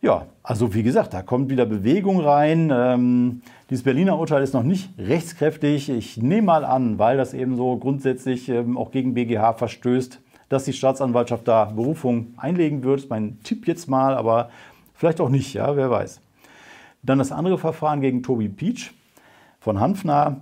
Ja, 0.00 0.26
also 0.42 0.74
wie 0.74 0.82
gesagt, 0.82 1.14
da 1.14 1.22
kommt 1.22 1.50
wieder 1.50 1.64
Bewegung 1.66 2.20
rein. 2.20 2.70
Ähm, 2.74 3.42
dieses 3.70 3.84
Berliner 3.84 4.18
Urteil 4.18 4.42
ist 4.42 4.52
noch 4.52 4.62
nicht 4.62 4.90
rechtskräftig. 4.98 5.88
Ich 5.88 6.16
nehme 6.16 6.42
mal 6.42 6.64
an, 6.64 6.98
weil 6.98 7.16
das 7.16 7.32
eben 7.32 7.56
so 7.56 7.76
grundsätzlich 7.76 8.48
ähm, 8.48 8.76
auch 8.76 8.90
gegen 8.90 9.14
BGH 9.14 9.54
verstößt, 9.54 10.20
dass 10.48 10.64
die 10.64 10.72
Staatsanwaltschaft 10.72 11.48
da 11.48 11.66
Berufung 11.66 12.34
einlegen 12.36 12.82
wird. 12.82 13.08
Mein 13.08 13.38
Tipp 13.44 13.66
jetzt 13.66 13.88
mal, 13.88 14.14
aber 14.14 14.50
Vielleicht 14.94 15.20
auch 15.20 15.28
nicht, 15.28 15.52
ja, 15.52 15.76
wer 15.76 15.90
weiß. 15.90 16.20
Dann 17.02 17.18
das 17.18 17.32
andere 17.32 17.58
Verfahren 17.58 18.00
gegen 18.00 18.22
Tobi 18.22 18.48
Peach 18.48 18.94
von 19.60 19.78
Hanfner. 19.80 20.40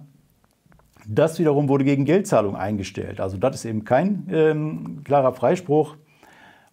Das 1.06 1.38
wiederum 1.38 1.68
wurde 1.68 1.84
gegen 1.84 2.04
Geldzahlung 2.04 2.54
eingestellt. 2.54 3.20
Also 3.20 3.36
das 3.36 3.56
ist 3.56 3.64
eben 3.64 3.84
kein 3.84 4.28
ähm, 4.30 5.00
klarer 5.04 5.32
Freispruch. 5.32 5.96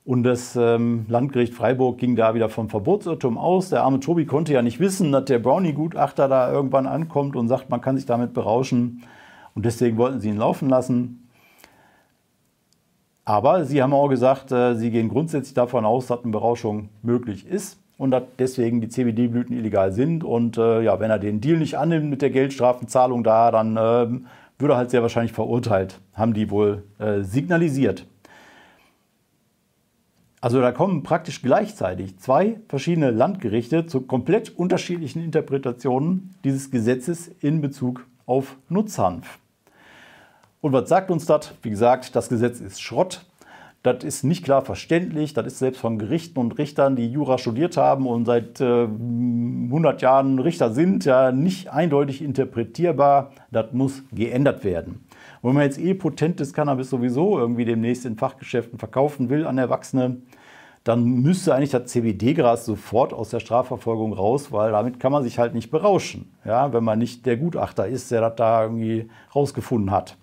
Und 0.06 0.24
das 0.24 0.56
ähm, 0.56 1.06
Landgericht 1.08 1.54
Freiburg 1.54 1.98
ging 1.98 2.16
da 2.16 2.34
wieder 2.34 2.50
vom 2.50 2.70
Verbotsirrtum 2.70 3.38
aus. 3.38 3.70
Der 3.70 3.84
arme 3.84 4.00
Tobi 4.00 4.26
konnte 4.26 4.54
ja 4.54 4.62
nicht 4.62 4.80
wissen, 4.80 5.12
dass 5.12 5.26
der 5.26 5.40
Brownie-Gutachter 5.40 6.28
da 6.28 6.52
irgendwann 6.52 6.88
ankommt 6.88 7.36
und 7.36 7.48
sagt, 7.48 7.70
man 7.70 7.82
kann 7.82 7.96
sich 7.96 8.06
damit 8.06 8.34
berauschen. 8.34 9.04
Und 9.56 9.66
deswegen 9.66 9.98
wollten 9.98 10.20
sie 10.20 10.30
ihn 10.30 10.38
laufen 10.38 10.70
lassen. 10.70 11.29
Aber 13.30 13.64
Sie 13.64 13.84
haben 13.84 13.94
auch 13.94 14.08
gesagt, 14.08 14.52
äh, 14.52 14.74
Sie 14.74 14.90
gehen 14.90 15.08
grundsätzlich 15.08 15.54
davon 15.54 15.86
aus, 15.86 16.08
dass 16.08 16.24
eine 16.24 16.32
Berauschung 16.32 16.90
möglich 17.04 17.46
ist 17.46 17.80
und 18.00 18.10
dass 18.10 18.24
deswegen 18.40 18.82
die 18.82 18.90
CBD-Blüten 18.90 19.56
illegal 19.56 19.92
sind. 19.92 20.24
Und 20.24 20.58
äh, 20.58 20.82
ja, 20.82 21.00
wenn 21.00 21.12
er 21.12 21.20
den 21.20 21.40
Deal 21.40 21.60
nicht 21.60 21.78
annimmt 21.78 22.10
mit 22.10 22.24
der 22.24 22.32
Geldstrafenzahlung 22.32 23.24
da, 23.24 23.52
dann 23.52 23.78
äh, 23.78 24.08
würde 24.58 24.74
er 24.74 24.78
halt 24.78 24.90
sehr 24.90 25.04
wahrscheinlich 25.04 25.32
verurteilt, 25.32 26.00
haben 26.16 26.34
die 26.34 26.50
wohl 26.50 26.86
äh, 26.98 27.22
signalisiert. 27.22 28.08
Also 30.42 30.60
da 30.60 30.72
kommen 30.72 31.04
praktisch 31.04 31.44
gleichzeitig 31.44 32.18
zwei 32.18 32.60
verschiedene 32.68 33.12
Landgerichte 33.12 33.86
zu 33.86 34.02
komplett 34.02 34.58
unterschiedlichen 34.58 35.24
Interpretationen 35.24 36.34
dieses 36.44 36.72
Gesetzes 36.72 37.28
in 37.42 37.62
Bezug 37.62 38.08
auf 38.26 38.58
Nutzhanf. 38.70 39.38
Und 40.62 40.74
was 40.74 40.90
sagt 40.90 41.10
uns 41.10 41.26
das? 41.26 41.54
Wie 41.62 41.70
gesagt, 41.70 42.16
das 42.16 42.28
Gesetz 42.28 42.60
ist 42.60 42.82
Schrott. 42.82 43.26
Das 43.82 44.04
ist 44.04 44.26
nicht 44.26 44.44
klar 44.44 44.62
verständlich. 44.62 45.34
Das 45.34 45.48
ist 45.48 45.60
selbst 45.60 45.80
von 45.80 45.98
Gerichten 45.98 46.38
und 46.38 46.58
Richtern, 46.58 46.98
die 46.98 47.08
Jura 47.08 47.38
studiert 47.38 47.78
haben 47.78 48.08
und 48.08 48.26
seit 48.26 48.60
äh, 48.60 48.84
100 48.84 50.02
Jahren 50.02 50.38
Richter 50.40 50.72
sind, 50.74 51.06
ja 51.06 51.32
nicht 51.32 51.70
eindeutig 51.72 52.22
interpretierbar. 52.22 53.32
Das 53.52 53.72
muss 53.72 54.04
geändert 54.12 54.66
werden. 54.66 55.06
Und 55.42 55.50
wenn 55.50 55.56
man 55.56 55.64
jetzt 55.64 55.80
eh 55.80 55.94
potentes 55.94 56.54
Cannabis 56.54 56.90
sowieso 56.90 57.40
irgendwie 57.40 57.64
demnächst 57.64 58.06
in 58.06 58.18
Fachgeschäften 58.18 58.80
verkaufen 58.80 59.30
will 59.30 59.48
an 59.48 59.58
Erwachsene, 59.58 60.18
dann 60.84 61.06
müsste 61.06 61.56
eigentlich 61.56 61.72
das 61.72 61.86
CBD-Gras 61.86 62.66
sofort 62.66 63.14
aus 63.14 63.30
der 63.30 63.40
Strafverfolgung 63.40 64.12
raus, 64.12 64.52
weil 64.52 64.72
damit 64.72 65.00
kann 65.00 65.14
man 65.14 65.24
sich 65.24 65.40
halt 65.40 65.54
nicht 65.54 65.72
berauschen, 65.72 66.34
ja, 66.44 66.74
wenn 66.74 66.84
man 66.84 67.00
nicht 67.00 67.26
der 67.26 67.38
Gutachter 67.38 67.88
ist, 67.88 68.12
der 68.12 68.22
das 68.22 68.36
da 68.36 68.64
irgendwie 68.64 69.10
rausgefunden 69.34 69.92
hat. 69.92 70.18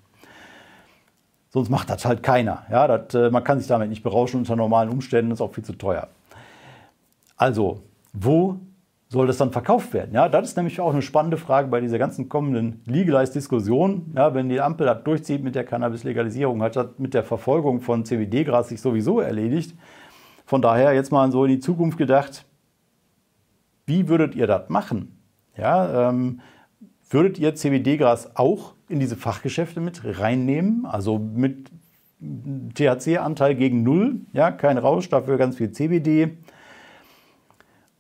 Sonst 1.56 1.70
macht 1.70 1.88
das 1.88 2.04
halt 2.04 2.22
keiner. 2.22 2.66
Ja, 2.70 2.86
das, 2.86 3.14
äh, 3.14 3.30
man 3.30 3.42
kann 3.42 3.58
sich 3.58 3.66
damit 3.66 3.88
nicht 3.88 4.02
berauschen 4.02 4.40
unter 4.40 4.56
normalen 4.56 4.90
Umständen, 4.90 5.30
ist 5.30 5.40
auch 5.40 5.54
viel 5.54 5.64
zu 5.64 5.72
teuer. 5.72 6.08
Also, 7.38 7.80
wo 8.12 8.60
soll 9.08 9.26
das 9.26 9.38
dann 9.38 9.52
verkauft 9.52 9.94
werden? 9.94 10.10
Ja, 10.12 10.28
das 10.28 10.48
ist 10.48 10.58
nämlich 10.58 10.78
auch 10.82 10.92
eine 10.92 11.00
spannende 11.00 11.38
Frage 11.38 11.68
bei 11.68 11.80
dieser 11.80 11.96
ganzen 11.96 12.28
kommenden 12.28 12.82
Legalize-Diskussion. 12.84 14.12
Ja, 14.14 14.34
wenn 14.34 14.50
die 14.50 14.60
Ampel 14.60 14.86
das 14.86 15.02
durchzieht 15.02 15.42
mit 15.42 15.54
der 15.54 15.64
Cannabis-Legalisierung, 15.64 16.62
hat 16.62 16.76
das 16.76 16.88
mit 16.98 17.14
der 17.14 17.24
Verfolgung 17.24 17.80
von 17.80 18.04
CBD-Gras 18.04 18.68
sich 18.68 18.82
sowieso 18.82 19.20
erledigt. 19.20 19.74
Von 20.44 20.60
daher 20.60 20.92
jetzt 20.92 21.10
mal 21.10 21.32
so 21.32 21.46
in 21.46 21.52
die 21.52 21.60
Zukunft 21.60 21.96
gedacht, 21.96 22.44
wie 23.86 24.10
würdet 24.10 24.34
ihr 24.34 24.46
das 24.46 24.68
machen? 24.68 25.18
Ja, 25.56 26.10
ähm, 26.10 26.42
Würdet 27.08 27.38
ihr 27.38 27.54
CBD-Gras 27.54 28.34
auch 28.34 28.74
in 28.88 29.00
diese 29.00 29.16
Fachgeschäfte 29.16 29.80
mit 29.80 30.02
reinnehmen? 30.04 30.86
Also 30.86 31.18
mit 31.18 31.70
THC-Anteil 32.20 33.54
gegen 33.54 33.82
Null, 33.82 34.20
ja, 34.32 34.50
kein 34.50 34.78
Rausch, 34.78 35.08
dafür 35.08 35.36
ganz 35.36 35.56
viel 35.56 35.70
CBD. 35.70 36.38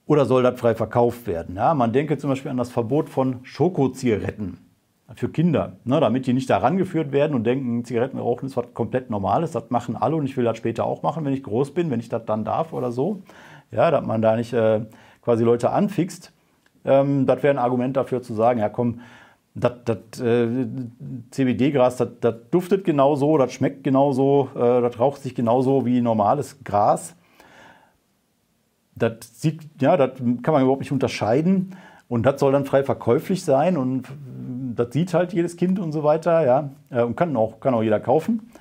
Oder 0.06 0.24
soll 0.24 0.42
das 0.42 0.58
frei 0.58 0.74
verkauft 0.74 1.26
werden? 1.26 1.56
Ja, 1.56 1.74
man 1.74 1.92
denke 1.92 2.16
zum 2.16 2.30
Beispiel 2.30 2.50
an 2.50 2.56
das 2.56 2.70
Verbot 2.70 3.08
von 3.08 3.40
Schokozigaretten 3.42 4.58
für 5.14 5.28
Kinder, 5.28 5.76
ne, 5.84 6.00
damit 6.00 6.26
die 6.26 6.32
nicht 6.32 6.50
da 6.50 6.58
rangeführt 6.58 7.12
werden 7.12 7.34
und 7.34 7.44
denken, 7.44 7.84
Zigaretten 7.84 8.18
rauchen 8.18 8.46
ist 8.46 8.56
was 8.56 8.74
komplett 8.74 9.08
Normales. 9.10 9.52
Das 9.52 9.70
machen 9.70 9.96
alle 9.96 10.16
und 10.16 10.24
ich 10.24 10.36
will 10.36 10.44
das 10.44 10.56
später 10.56 10.84
auch 10.84 11.02
machen, 11.02 11.24
wenn 11.24 11.32
ich 11.32 11.42
groß 11.42 11.74
bin, 11.74 11.90
wenn 11.90 12.00
ich 12.00 12.08
das 12.08 12.24
dann 12.24 12.44
darf 12.44 12.72
oder 12.72 12.90
so. 12.90 13.22
Ja, 13.70 13.90
dass 13.90 14.04
man 14.04 14.22
da 14.22 14.36
nicht 14.36 14.52
äh, 14.52 14.86
quasi 15.22 15.44
Leute 15.44 15.70
anfixt. 15.70 16.32
Ähm, 16.84 17.26
das 17.26 17.42
wäre 17.42 17.54
ein 17.54 17.58
Argument 17.58 17.96
dafür 17.96 18.22
zu 18.22 18.34
sagen, 18.34 18.58
ja 18.58 18.68
komm, 18.68 19.00
das, 19.58 19.72
das 19.86 20.20
äh, 20.20 20.66
CBD-Gras, 21.30 21.96
das, 21.96 22.08
das, 22.20 22.34
duftet 22.50 22.84
genauso, 22.84 23.38
das 23.38 23.52
schmeckt 23.52 23.84
genauso, 23.84 24.50
äh, 24.54 24.82
das 24.82 24.98
raucht 25.00 25.22
sich 25.22 25.34
genauso 25.34 25.86
wie 25.86 26.02
normales 26.02 26.62
Gras. 26.62 27.16
Das, 28.94 29.40
sieht, 29.40 29.62
ja, 29.80 29.96
das 29.96 30.18
kann 30.42 30.52
man 30.52 30.62
überhaupt 30.62 30.82
nicht 30.82 30.92
unterscheiden. 30.92 31.74
Und 32.08 32.24
das 32.24 32.38
soll 32.38 32.52
dann 32.52 32.66
frei 32.66 32.84
verkäuflich 32.84 33.44
sein 33.44 33.76
und 33.76 34.04
das 34.76 34.92
sieht 34.92 35.12
halt 35.12 35.32
jedes 35.32 35.56
Kind 35.56 35.78
und 35.80 35.90
so 35.90 36.04
weiter, 36.04 36.44
ja, 36.44 36.70
äh, 36.90 37.02
und 37.02 37.16
kann 37.16 37.34
auch, 37.36 37.58
kann 37.58 37.74
auch 37.74 37.82
jeder 37.82 37.98
kaufen. 37.98 38.52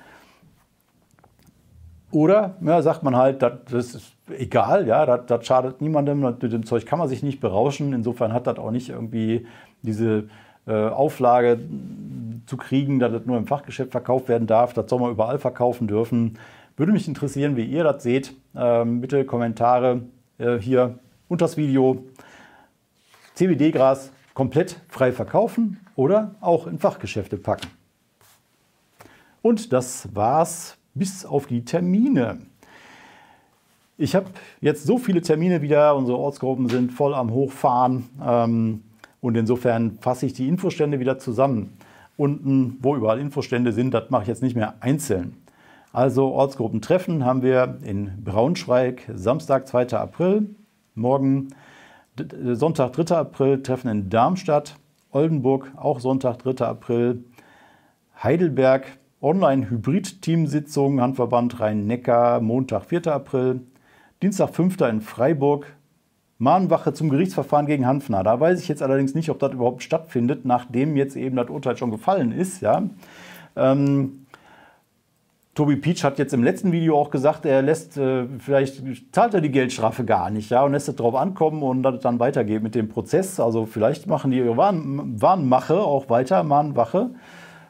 Oder 2.10 2.56
ja, 2.62 2.80
sagt 2.80 3.02
man 3.02 3.16
halt, 3.16 3.42
das, 3.42 3.52
das 3.70 3.94
ist 3.94 4.12
egal, 4.30 4.86
ja, 4.86 5.04
das, 5.04 5.26
das, 5.26 5.46
schadet 5.46 5.82
niemandem, 5.82 6.20
mit 6.20 6.42
dem 6.42 6.64
Zeug 6.64 6.86
kann 6.86 6.98
man 6.98 7.08
sich 7.08 7.22
nicht 7.22 7.40
berauschen. 7.40 7.92
Insofern 7.92 8.32
hat 8.32 8.46
das 8.46 8.58
auch 8.58 8.70
nicht 8.70 8.88
irgendwie 8.88 9.46
diese 9.82 10.28
Auflage 10.72 11.60
zu 12.46 12.56
kriegen, 12.56 12.98
dass 12.98 13.12
das 13.12 13.26
nur 13.26 13.36
im 13.36 13.46
Fachgeschäft 13.46 13.92
verkauft 13.92 14.28
werden 14.28 14.46
darf. 14.46 14.72
Das 14.72 14.88
soll 14.88 15.00
man 15.00 15.10
überall 15.10 15.38
verkaufen 15.38 15.86
dürfen. 15.86 16.38
Würde 16.76 16.92
mich 16.92 17.08
interessieren, 17.08 17.56
wie 17.56 17.64
ihr 17.64 17.84
das 17.84 18.02
seht. 18.02 18.34
Ähm, 18.54 19.00
bitte 19.00 19.24
Kommentare 19.24 20.02
äh, 20.38 20.58
hier 20.58 20.98
unter 21.28 21.44
das 21.44 21.56
Video. 21.56 22.04
CBD-Gras 23.34 24.10
komplett 24.34 24.80
frei 24.88 25.12
verkaufen 25.12 25.80
oder 25.94 26.34
auch 26.40 26.66
in 26.66 26.78
Fachgeschäfte 26.78 27.36
packen. 27.36 27.68
Und 29.42 29.72
das 29.72 30.08
war's 30.14 30.76
bis 30.94 31.24
auf 31.24 31.46
die 31.46 31.64
Termine. 31.64 32.38
Ich 33.98 34.14
habe 34.14 34.26
jetzt 34.60 34.84
so 34.84 34.98
viele 34.98 35.22
Termine 35.22 35.62
wieder, 35.62 35.96
unsere 35.96 36.18
Ortsgruppen 36.18 36.68
sind 36.68 36.92
voll 36.92 37.14
am 37.14 37.30
Hochfahren 37.30 38.08
ähm, 38.22 38.82
und 39.20 39.36
insofern 39.36 39.98
fasse 40.00 40.26
ich 40.26 40.32
die 40.32 40.48
Infostände 40.48 41.00
wieder 41.00 41.18
zusammen. 41.18 41.76
Unten, 42.16 42.78
wo 42.80 42.96
überall 42.96 43.18
Infostände 43.18 43.72
sind, 43.72 43.92
das 43.92 44.10
mache 44.10 44.22
ich 44.22 44.28
jetzt 44.28 44.42
nicht 44.42 44.56
mehr 44.56 44.74
einzeln. 44.80 45.36
Also 45.92 46.28
Ortsgruppentreffen 46.32 47.24
haben 47.24 47.42
wir 47.42 47.78
in 47.82 48.22
Braunschweig, 48.22 49.10
Samstag, 49.14 49.66
2. 49.66 49.92
April, 49.92 50.50
morgen 50.94 51.48
Sonntag, 52.52 52.92
3. 52.92 53.16
April, 53.16 53.62
Treffen 53.62 53.90
in 53.90 54.08
Darmstadt, 54.08 54.76
Oldenburg, 55.10 55.72
auch 55.76 56.00
Sonntag, 56.00 56.38
3. 56.38 56.66
April, 56.66 57.24
Heidelberg, 58.22 58.86
Online-Hybrid-Teamsitzung, 59.20 61.00
Handverband 61.00 61.60
Rhein-Neckar, 61.60 62.40
Montag, 62.40 62.84
4. 62.86 63.06
April, 63.08 63.60
Dienstag, 64.22 64.54
5. 64.54 64.80
in 64.82 65.00
Freiburg, 65.00 65.66
Mahnwache 66.38 66.92
zum 66.92 67.08
Gerichtsverfahren 67.08 67.66
gegen 67.66 67.86
Hanfner. 67.86 68.22
Da 68.22 68.38
weiß 68.38 68.60
ich 68.60 68.68
jetzt 68.68 68.82
allerdings 68.82 69.14
nicht, 69.14 69.30
ob 69.30 69.38
das 69.38 69.52
überhaupt 69.52 69.82
stattfindet, 69.82 70.44
nachdem 70.44 70.96
jetzt 70.96 71.16
eben 71.16 71.36
das 71.36 71.48
Urteil 71.48 71.76
schon 71.76 71.90
gefallen 71.90 72.32
ist. 72.32 72.60
Ja. 72.60 72.82
Ähm, 73.56 74.26
Tobi 75.54 75.76
Peach 75.76 76.04
hat 76.04 76.18
jetzt 76.18 76.34
im 76.34 76.44
letzten 76.44 76.70
Video 76.70 76.98
auch 76.98 77.10
gesagt, 77.10 77.46
er 77.46 77.62
lässt, 77.62 77.96
äh, 77.96 78.26
vielleicht 78.38 78.82
zahlt 79.14 79.32
er 79.32 79.40
die 79.40 79.50
Geldstrafe 79.50 80.04
gar 80.04 80.28
nicht, 80.28 80.50
ja, 80.50 80.62
und 80.62 80.72
lässt 80.72 80.86
es 80.86 80.96
darauf 80.96 81.14
ankommen 81.14 81.62
und 81.62 81.82
dann 81.82 82.20
weitergeht 82.20 82.62
mit 82.62 82.74
dem 82.74 82.90
Prozess. 82.90 83.40
Also 83.40 83.64
vielleicht 83.64 84.06
machen 84.06 84.30
die 84.30 84.36
ihre 84.36 84.58
Warn 84.58 85.18
Warnmache 85.18 85.78
auch 85.78 86.10
weiter, 86.10 86.42
Mahnwache. 86.42 87.10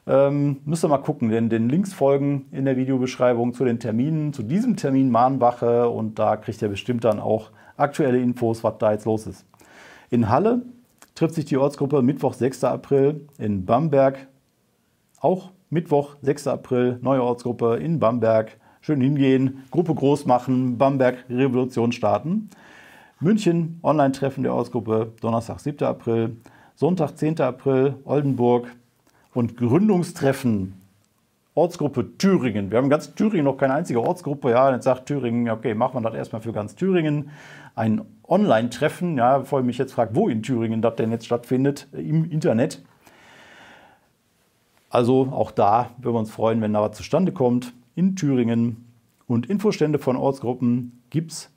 Ähm, 0.08 0.58
müsst 0.64 0.84
ihr 0.84 0.88
mal 0.88 0.98
gucken, 0.98 1.30
denn 1.30 1.48
den 1.48 1.68
Links 1.68 1.92
folgen 1.92 2.46
in 2.52 2.64
der 2.64 2.76
Videobeschreibung 2.76 3.54
zu 3.54 3.64
den 3.64 3.80
Terminen, 3.80 4.32
zu 4.32 4.44
diesem 4.44 4.76
Termin 4.76 5.10
Mahnwache 5.10 5.88
und 5.88 6.18
da 6.18 6.36
kriegt 6.36 6.62
ihr 6.62 6.68
bestimmt 6.68 7.02
dann 7.04 7.18
auch 7.18 7.50
aktuelle 7.76 8.20
Infos, 8.20 8.62
was 8.62 8.78
da 8.78 8.92
jetzt 8.92 9.04
los 9.04 9.26
ist. 9.26 9.44
In 10.10 10.28
Halle 10.28 10.62
trifft 11.16 11.34
sich 11.34 11.46
die 11.46 11.56
Ortsgruppe 11.56 12.02
Mittwoch, 12.02 12.34
6. 12.34 12.62
April, 12.64 13.26
in 13.38 13.64
Bamberg 13.66 14.28
auch 15.20 15.50
Mittwoch, 15.70 16.16
6. 16.22 16.46
April, 16.46 16.98
neue 17.02 17.22
Ortsgruppe 17.22 17.76
in 17.76 17.98
Bamberg. 17.98 18.56
Schön 18.80 19.00
hingehen, 19.00 19.64
Gruppe 19.72 19.94
groß 19.94 20.26
machen, 20.26 20.78
Bamberg 20.78 21.24
Revolution 21.28 21.90
starten. 21.90 22.50
München, 23.18 23.80
Online-Treffen 23.82 24.44
der 24.44 24.54
Ortsgruppe, 24.54 25.12
Donnerstag, 25.20 25.58
7. 25.58 25.84
April. 25.84 26.36
Sonntag, 26.76 27.16
10. 27.16 27.40
April, 27.40 27.96
Oldenburg. 28.04 28.68
Und 29.36 29.58
Gründungstreffen, 29.58 30.80
Ortsgruppe 31.54 32.16
Thüringen. 32.16 32.70
Wir 32.70 32.78
haben 32.78 32.88
ganz 32.88 33.14
Thüringen 33.14 33.44
noch 33.44 33.58
keine 33.58 33.74
einzige 33.74 34.00
Ortsgruppe. 34.00 34.48
Ja, 34.48 34.72
jetzt 34.72 34.84
sagt 34.84 35.04
Thüringen, 35.04 35.50
okay, 35.50 35.74
machen 35.74 35.94
wir 35.94 36.00
das 36.00 36.14
erstmal 36.14 36.40
für 36.40 36.54
ganz 36.54 36.74
Thüringen. 36.74 37.28
Ein 37.74 38.00
Online-Treffen, 38.26 39.18
ja, 39.18 39.36
bevor 39.36 39.60
ihr 39.60 39.64
mich 39.66 39.76
jetzt 39.76 39.92
fragt, 39.92 40.16
wo 40.16 40.30
in 40.30 40.42
Thüringen 40.42 40.80
das 40.80 40.96
denn 40.96 41.10
jetzt 41.10 41.26
stattfindet, 41.26 41.86
im 41.92 42.30
Internet. 42.30 42.82
Also 44.88 45.28
auch 45.30 45.50
da 45.50 45.90
würden 45.98 46.14
wir 46.14 46.20
uns 46.20 46.30
freuen, 46.30 46.62
wenn 46.62 46.72
da 46.72 46.80
was 46.80 46.96
zustande 46.96 47.30
kommt. 47.30 47.74
In 47.94 48.16
Thüringen 48.16 48.86
und 49.26 49.50
Infostände 49.50 49.98
von 49.98 50.16
Ortsgruppen 50.16 51.02
gibt 51.10 51.32
es 51.32 51.50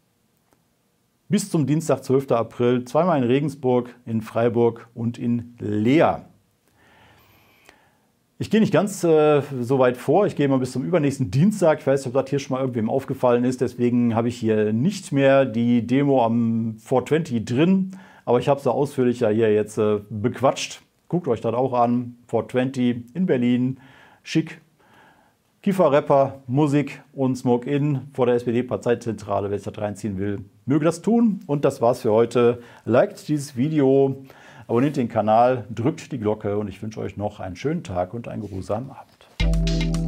bis 1.30 1.50
zum 1.50 1.66
Dienstag, 1.66 2.04
12. 2.04 2.34
April, 2.34 2.84
zweimal 2.84 3.20
in 3.20 3.24
Regensburg, 3.24 3.96
in 4.06 4.22
Freiburg 4.22 4.90
und 4.94 5.18
in 5.18 5.56
Leer. 5.60 6.29
Ich 8.42 8.50
gehe 8.50 8.62
nicht 8.62 8.72
ganz 8.72 9.04
äh, 9.04 9.42
so 9.60 9.80
weit 9.80 9.98
vor. 9.98 10.26
Ich 10.26 10.38
gehe 10.38 10.48
mal 10.48 10.60
bis 10.60 10.72
zum 10.72 10.86
übernächsten 10.86 11.30
Dienstag. 11.30 11.82
Ich 11.82 11.88
weiß 11.88 12.06
nicht, 12.06 12.16
ob 12.16 12.22
das 12.22 12.30
hier 12.30 12.40
schon 12.40 12.56
mal 12.56 12.62
irgendwem 12.62 12.90
aufgefallen 12.90 13.44
ist. 13.44 13.60
Deswegen 13.60 14.16
habe 14.16 14.30
ich 14.30 14.38
hier 14.38 14.72
nicht 14.72 15.12
mehr 15.12 15.44
die 15.44 15.86
Demo 15.86 16.24
am 16.24 16.78
420 16.78 17.44
drin. 17.44 17.92
Aber 18.24 18.40
ich 18.40 18.48
habe 18.48 18.62
sie 18.62 18.72
ausführlicher 18.72 19.30
hier 19.30 19.54
jetzt 19.54 19.78
äh, 19.78 20.00
bequatscht. 20.10 20.82
Guckt 21.10 21.28
euch 21.28 21.42
das 21.42 21.54
auch 21.54 21.74
an. 21.74 22.16
420 22.28 23.14
in 23.14 23.26
Berlin. 23.26 23.82
Schick. 24.24 24.62
Kieferrapper, 25.62 26.42
Musik 26.48 27.02
und 27.12 27.36
Smoke-In 27.36 28.08
vor 28.14 28.26
der 28.26 28.36
SPD-Parteizentrale. 28.36 29.52
Wer 29.52 29.58
sich 29.58 29.70
das 29.70 29.84
reinziehen 29.84 30.18
will, 30.18 30.46
möge 30.66 30.86
das 30.86 31.02
tun. 31.02 31.42
Und 31.46 31.66
das 31.66 31.82
war's 31.82 32.04
für 32.04 32.14
heute. 32.14 32.62
Liked 32.86 33.28
dieses 33.28 33.58
Video, 33.58 34.24
abonniert 34.70 34.98
den 34.98 35.10
Kanal, 35.10 35.66
drückt 35.74 36.12
die 36.12 36.20
Glocke 36.20 36.56
und 36.60 36.68
ich 36.68 36.80
wünsche 36.84 37.00
euch 37.00 37.18
noch 37.18 37.40
einen 37.40 37.56
schönen 37.56 37.84
Tag 37.84 38.14
und 38.14 38.28
einen 38.28 38.44
geruhsamen 38.44 38.92
Abend. 38.92 39.99